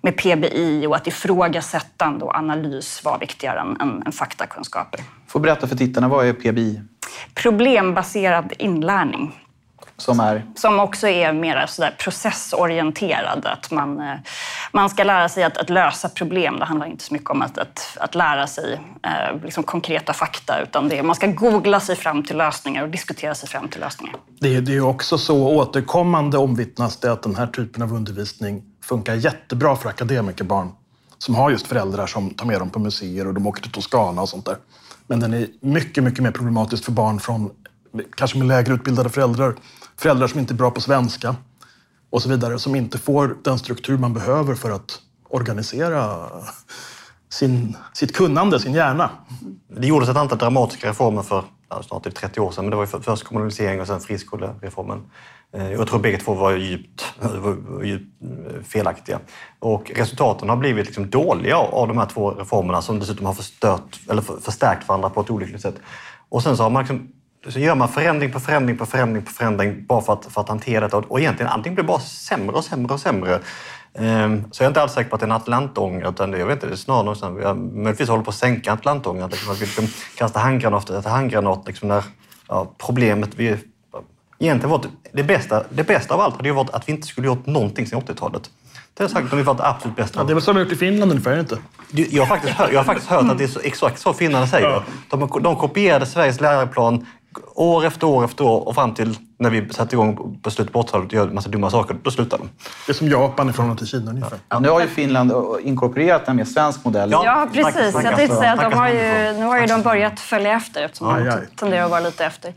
med 0.02 0.16
PBI 0.16 0.86
och 0.86 0.96
att 0.96 1.06
ifrågasättande 1.06 2.24
och 2.24 2.34
analys 2.34 3.04
var 3.04 3.18
viktigare 3.18 3.60
än, 3.60 3.80
än, 3.80 4.02
än 4.06 4.12
faktakunskaper. 4.12 5.00
Får 5.26 5.40
berätta 5.40 5.66
för 5.66 5.76
tittarna, 5.76 6.08
vad 6.08 6.26
är 6.26 6.32
PBI? 6.32 6.80
Problembaserad 7.34 8.52
inlärning. 8.58 9.40
Som 10.00 10.20
är? 10.20 10.44
Som 10.54 10.80
också 10.80 11.08
är 11.08 11.32
mer 11.32 11.66
sådär 11.66 11.94
processorienterad. 11.98 13.46
Att 13.46 13.70
man, 13.70 14.00
eh, 14.00 14.14
man 14.72 14.90
ska 14.90 15.04
lära 15.04 15.28
sig 15.28 15.44
att, 15.44 15.56
att, 15.56 15.70
lösa 15.70 16.08
problem. 16.08 16.58
Det 16.58 16.64
handlar 16.64 16.86
inte 16.86 17.04
så 17.04 17.14
mycket 17.14 17.30
om 17.30 17.42
att, 17.42 17.58
att, 17.58 17.96
att 18.00 18.14
lära 18.14 18.46
sig 18.46 18.80
eh, 19.02 19.42
liksom 19.44 19.64
konkreta 19.64 20.12
fakta, 20.12 20.60
utan 20.60 20.88
det, 20.88 21.02
man 21.02 21.16
ska 21.16 21.26
googla 21.26 21.80
sig 21.80 21.96
fram 21.96 22.22
till 22.22 22.36
lösningar 22.36 22.82
och 22.82 22.88
diskutera 22.88 23.34
sig 23.34 23.48
fram 23.48 23.68
till 23.68 23.80
lösningar. 23.80 24.16
Det, 24.40 24.60
det 24.60 24.76
är 24.76 24.80
också 24.80 25.18
så 25.18 25.48
återkommande 25.48 26.38
omvittnas 26.38 26.96
det 26.96 27.12
att 27.12 27.22
den 27.22 27.36
här 27.36 27.46
typen 27.46 27.82
av 27.82 27.92
undervisning 27.92 28.62
funkar 28.84 29.14
jättebra 29.14 29.76
för 29.76 29.88
akademikerbarn 29.88 30.72
som 31.18 31.34
har 31.34 31.50
just 31.50 31.66
föräldrar 31.66 32.06
som 32.06 32.30
tar 32.30 32.46
med 32.46 32.60
dem 32.60 32.70
på 32.70 32.78
museer 32.78 33.26
och 33.26 33.34
de 33.34 33.46
åker 33.46 33.62
till 33.62 33.72
Toscana 33.72 34.22
och 34.22 34.28
sånt 34.28 34.44
där. 34.44 34.56
Men 35.06 35.20
den 35.20 35.34
är 35.34 35.46
mycket, 35.60 36.04
mycket 36.04 36.22
mer 36.22 36.30
problematisk 36.30 36.84
för 36.84 36.92
barn 36.92 37.20
från 37.20 37.50
kanske 38.16 38.38
med 38.38 38.46
lägre 38.46 38.74
utbildade 38.74 39.08
föräldrar 39.08 39.54
föräldrar 40.00 40.26
som 40.26 40.40
inte 40.40 40.54
är 40.54 40.56
bra 40.56 40.70
på 40.70 40.80
svenska 40.80 41.36
och 42.10 42.22
så 42.22 42.28
vidare, 42.28 42.58
som 42.58 42.74
inte 42.74 42.98
får 42.98 43.36
den 43.42 43.58
struktur 43.58 43.98
man 43.98 44.14
behöver 44.14 44.54
för 44.54 44.70
att 44.70 44.98
organisera 45.28 46.28
sin, 47.28 47.76
sitt 47.92 48.16
kunnande, 48.16 48.60
sin 48.60 48.74
hjärna. 48.74 49.10
Det 49.80 49.86
gjordes 49.86 50.08
ett 50.08 50.16
antal 50.16 50.38
dramatiska 50.38 50.88
reformer 50.88 51.22
för 51.22 51.44
snart 51.82 52.04
typ 52.04 52.14
30 52.14 52.40
år 52.40 52.50
sedan, 52.50 52.64
men 52.64 52.70
det 52.70 52.76
var 52.76 52.86
först 52.86 53.24
kommunalisering 53.24 53.80
och 53.80 53.86
sen 53.86 54.00
friskolereformen. 54.00 55.10
Eh, 55.52 55.72
jag 55.72 55.88
tror 55.88 56.00
bägge 56.00 56.18
två 56.18 56.34
var 56.34 56.56
djupt, 56.56 57.04
var 57.20 57.84
djupt 57.84 58.22
eh, 58.22 58.62
felaktiga. 58.62 59.20
Och 59.58 59.90
resultaten 59.94 60.48
har 60.48 60.56
blivit 60.56 60.86
liksom 60.86 61.10
dåliga 61.10 61.56
av 61.56 61.88
de 61.88 61.98
här 61.98 62.06
två 62.06 62.30
reformerna 62.30 62.82
som 62.82 62.98
dessutom 62.98 63.26
har 63.26 63.34
förstört, 63.34 64.00
eller 64.10 64.22
förstärkt 64.22 64.88
varandra 64.88 65.10
på 65.10 65.20
ett 65.20 65.30
olyckligt 65.30 65.62
sätt. 65.62 65.76
Och 66.28 66.42
sen 66.42 66.56
så 66.56 66.62
har 66.62 66.70
man 66.70 66.82
liksom 66.82 67.12
så 67.48 67.58
gör 67.58 67.74
man 67.74 67.88
förändring 67.88 68.32
på 68.32 68.40
förändring 68.40 68.76
på 68.76 68.86
förändring 68.86 69.24
på 69.24 69.30
förändring 69.30 69.86
bara 69.86 70.00
för 70.00 70.12
att, 70.12 70.26
för 70.26 70.40
att 70.40 70.48
hantera 70.48 70.80
detta. 70.80 70.96
Och 70.96 71.20
egentligen 71.20 71.52
allting 71.52 71.74
blir 71.74 71.84
bara 71.84 72.00
sämre 72.00 72.56
och 72.56 72.64
sämre 72.64 72.94
och 72.94 73.00
sämre. 73.00 73.40
Ehm, 73.94 74.52
så 74.52 74.62
jag 74.62 74.66
är 74.66 74.70
inte 74.70 74.82
alls 74.82 74.92
säker 74.92 75.10
på 75.10 75.16
att 75.16 75.20
det 75.20 75.24
är 75.24 75.28
en 75.28 75.36
atlantånger, 75.36 76.10
utan 76.10 76.30
det, 76.30 76.38
jag 76.38 76.46
vet 76.46 76.54
inte, 76.54 76.66
det 76.66 76.72
är 76.72 76.76
snarare 76.76 77.02
någonstans, 77.02 77.38
jag 77.42 77.56
möjligtvis 77.56 78.08
håller 78.08 78.24
på 78.24 78.30
att 78.30 78.36
sänka 78.36 78.72
atlantångern. 78.72 79.30
Liksom, 79.30 79.52
att 79.52 79.60
vi 79.60 79.64
liksom 79.64 79.86
kastar 80.16 80.40
handgranat 80.40 80.90
efter 80.90 81.10
handgranat 81.10 81.66
liksom 81.66 81.88
när 81.88 82.04
ja, 82.48 82.74
problemet 82.78 83.30
vi 83.36 83.56
Egentligen 84.42 84.70
var 84.70 84.84
det, 85.12 85.22
bästa, 85.22 85.64
det 85.70 85.84
bästa 85.84 86.14
av 86.14 86.20
allt 86.20 86.36
hade 86.36 86.48
ju 86.48 86.54
varit 86.54 86.70
att 86.70 86.88
vi 86.88 86.92
inte 86.92 87.06
skulle 87.06 87.26
gjort 87.26 87.46
någonting 87.46 87.86
sedan 87.86 88.00
80-talet. 88.00 88.50
Det 88.94 89.02
har 89.04 89.08
sagt 89.08 89.32
ungefär 89.32 89.54
det 89.54 89.66
absolut 89.66 89.96
bästa. 89.96 90.20
Ja, 90.20 90.24
det 90.24 90.32
är 90.32 90.34
väl 90.34 90.42
som 90.42 90.56
vi 90.56 90.62
gjort 90.62 90.72
i 90.72 90.76
Finland 90.76 91.10
ungefär, 91.10 91.40
inte? 91.40 91.58
Jag 91.90 92.22
har 92.22 92.26
faktiskt 92.26 92.54
hört, 92.54 92.72
jag 92.72 92.78
har 92.78 92.84
faktiskt 92.84 93.10
hört 93.10 93.30
att 93.30 93.38
det 93.38 93.44
är 93.44 93.48
så, 93.48 93.60
exakt 93.60 94.00
så 94.00 94.12
finnarna 94.12 94.46
säger. 94.46 94.68
Ja. 94.68 94.82
De, 95.10 95.42
de 95.42 95.56
kopierade 95.56 96.06
Sveriges 96.06 96.40
läroplan 96.40 97.06
år 97.54 97.84
efter 97.84 98.06
år 98.06 98.24
efter 98.24 98.44
år 98.44 98.68
och 98.68 98.74
fram 98.74 98.94
till 98.94 99.16
när 99.40 99.50
vi 99.50 99.72
satte 99.72 99.94
igång 99.94 100.38
på 100.42 100.50
slutet 100.50 100.72
på 100.72 100.82
80-talet 100.82 101.06
och 101.06 101.12
gör 101.12 101.26
en 101.26 101.34
massa 101.34 101.48
dumma 101.48 101.70
saker, 101.70 101.96
då 102.02 102.10
slutar 102.10 102.38
de. 102.38 102.50
Det 102.86 102.92
är 102.92 102.94
som 102.94 103.08
Japan 103.08 103.50
i 103.50 103.52
förhållande 103.52 103.78
till 103.78 103.88
Kina 103.88 104.10
ungefär. 104.10 104.38
Ja, 104.48 104.58
nu 104.58 104.68
har 104.68 104.80
ju 104.80 104.86
Finland 104.86 105.32
inkorporerat 105.62 106.28
en 106.28 106.36
mer 106.36 106.44
svensk 106.44 106.84
modell. 106.84 107.10
Ja. 107.10 107.22
Ja, 107.24 107.46
precis. 107.52 107.74
Tack, 107.74 107.92
tack, 107.92 108.04
jag 108.04 108.16
tänkte 108.16 108.36
säga 108.36 108.52
att 108.52 108.60
de 108.60 108.64
tack, 108.64 108.74
har 108.74 108.86
tack. 108.86 108.94
ju, 108.94 109.40
nu 109.40 109.44
har 109.44 109.60
ju 109.60 109.66
de 109.66 109.82
börjat 109.82 110.20
följa 110.20 110.52
efter 110.52 110.82
eftersom 110.82 111.08
Aj, 111.08 111.24
de 111.24 111.56
tenderar 111.56 111.84
att 111.84 111.90
vara 111.90 112.00
lite 112.00 112.24
efter. 112.24 112.54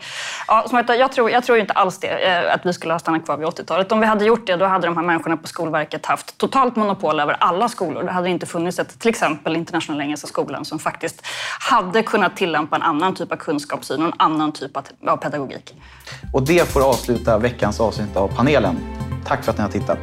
Ja, 0.47 0.65
som 0.67 0.77
sagt, 0.77 0.99
jag, 0.99 1.11
tror, 1.11 1.29
jag 1.29 1.43
tror 1.43 1.57
inte 1.57 1.73
alls 1.73 1.99
det, 1.99 2.07
eh, 2.07 2.53
att 2.53 2.65
vi 2.65 2.73
skulle 2.73 2.93
ha 2.93 2.99
stannat 2.99 3.25
kvar 3.25 3.37
vid 3.37 3.47
80-talet. 3.47 3.91
Om 3.91 3.99
vi 3.99 4.05
hade 4.05 4.25
gjort 4.25 4.47
det, 4.47 4.55
då 4.55 4.65
hade 4.65 4.87
de 4.87 4.97
här 4.97 5.03
människorna 5.03 5.37
på 5.37 5.47
Skolverket 5.47 6.05
haft 6.05 6.37
totalt 6.37 6.75
monopol 6.75 7.19
över 7.19 7.35
alla 7.39 7.69
skolor. 7.69 8.03
Det 8.03 8.11
hade 8.11 8.29
inte 8.29 8.45
funnits 8.45 8.79
ett, 8.79 8.99
till 8.99 9.09
exempel 9.09 9.55
Internationella 9.55 10.03
Engelska 10.03 10.27
Skolan 10.27 10.65
som 10.65 10.79
faktiskt 10.79 11.21
hade 11.59 12.03
kunnat 12.03 12.37
tillämpa 12.37 12.75
en 12.75 12.81
annan 12.81 13.15
typ 13.15 13.31
av 13.31 13.35
kunskapssyn 13.35 14.01
och 14.01 14.07
en 14.07 14.13
annan 14.17 14.51
typ 14.51 14.77
av 14.77 14.83
av 15.07 15.17
pedagogik. 15.17 15.75
Och 16.33 16.43
det 16.43 16.72
får 16.73 16.89
avsluta 16.89 17.37
veckans 17.37 17.79
avsnitt 17.79 18.15
av 18.15 18.27
panelen. 18.27 18.79
Tack 19.25 19.43
för 19.43 19.51
att 19.51 19.57
ni 19.57 19.63
har 19.63 19.71
tittat. 19.71 19.99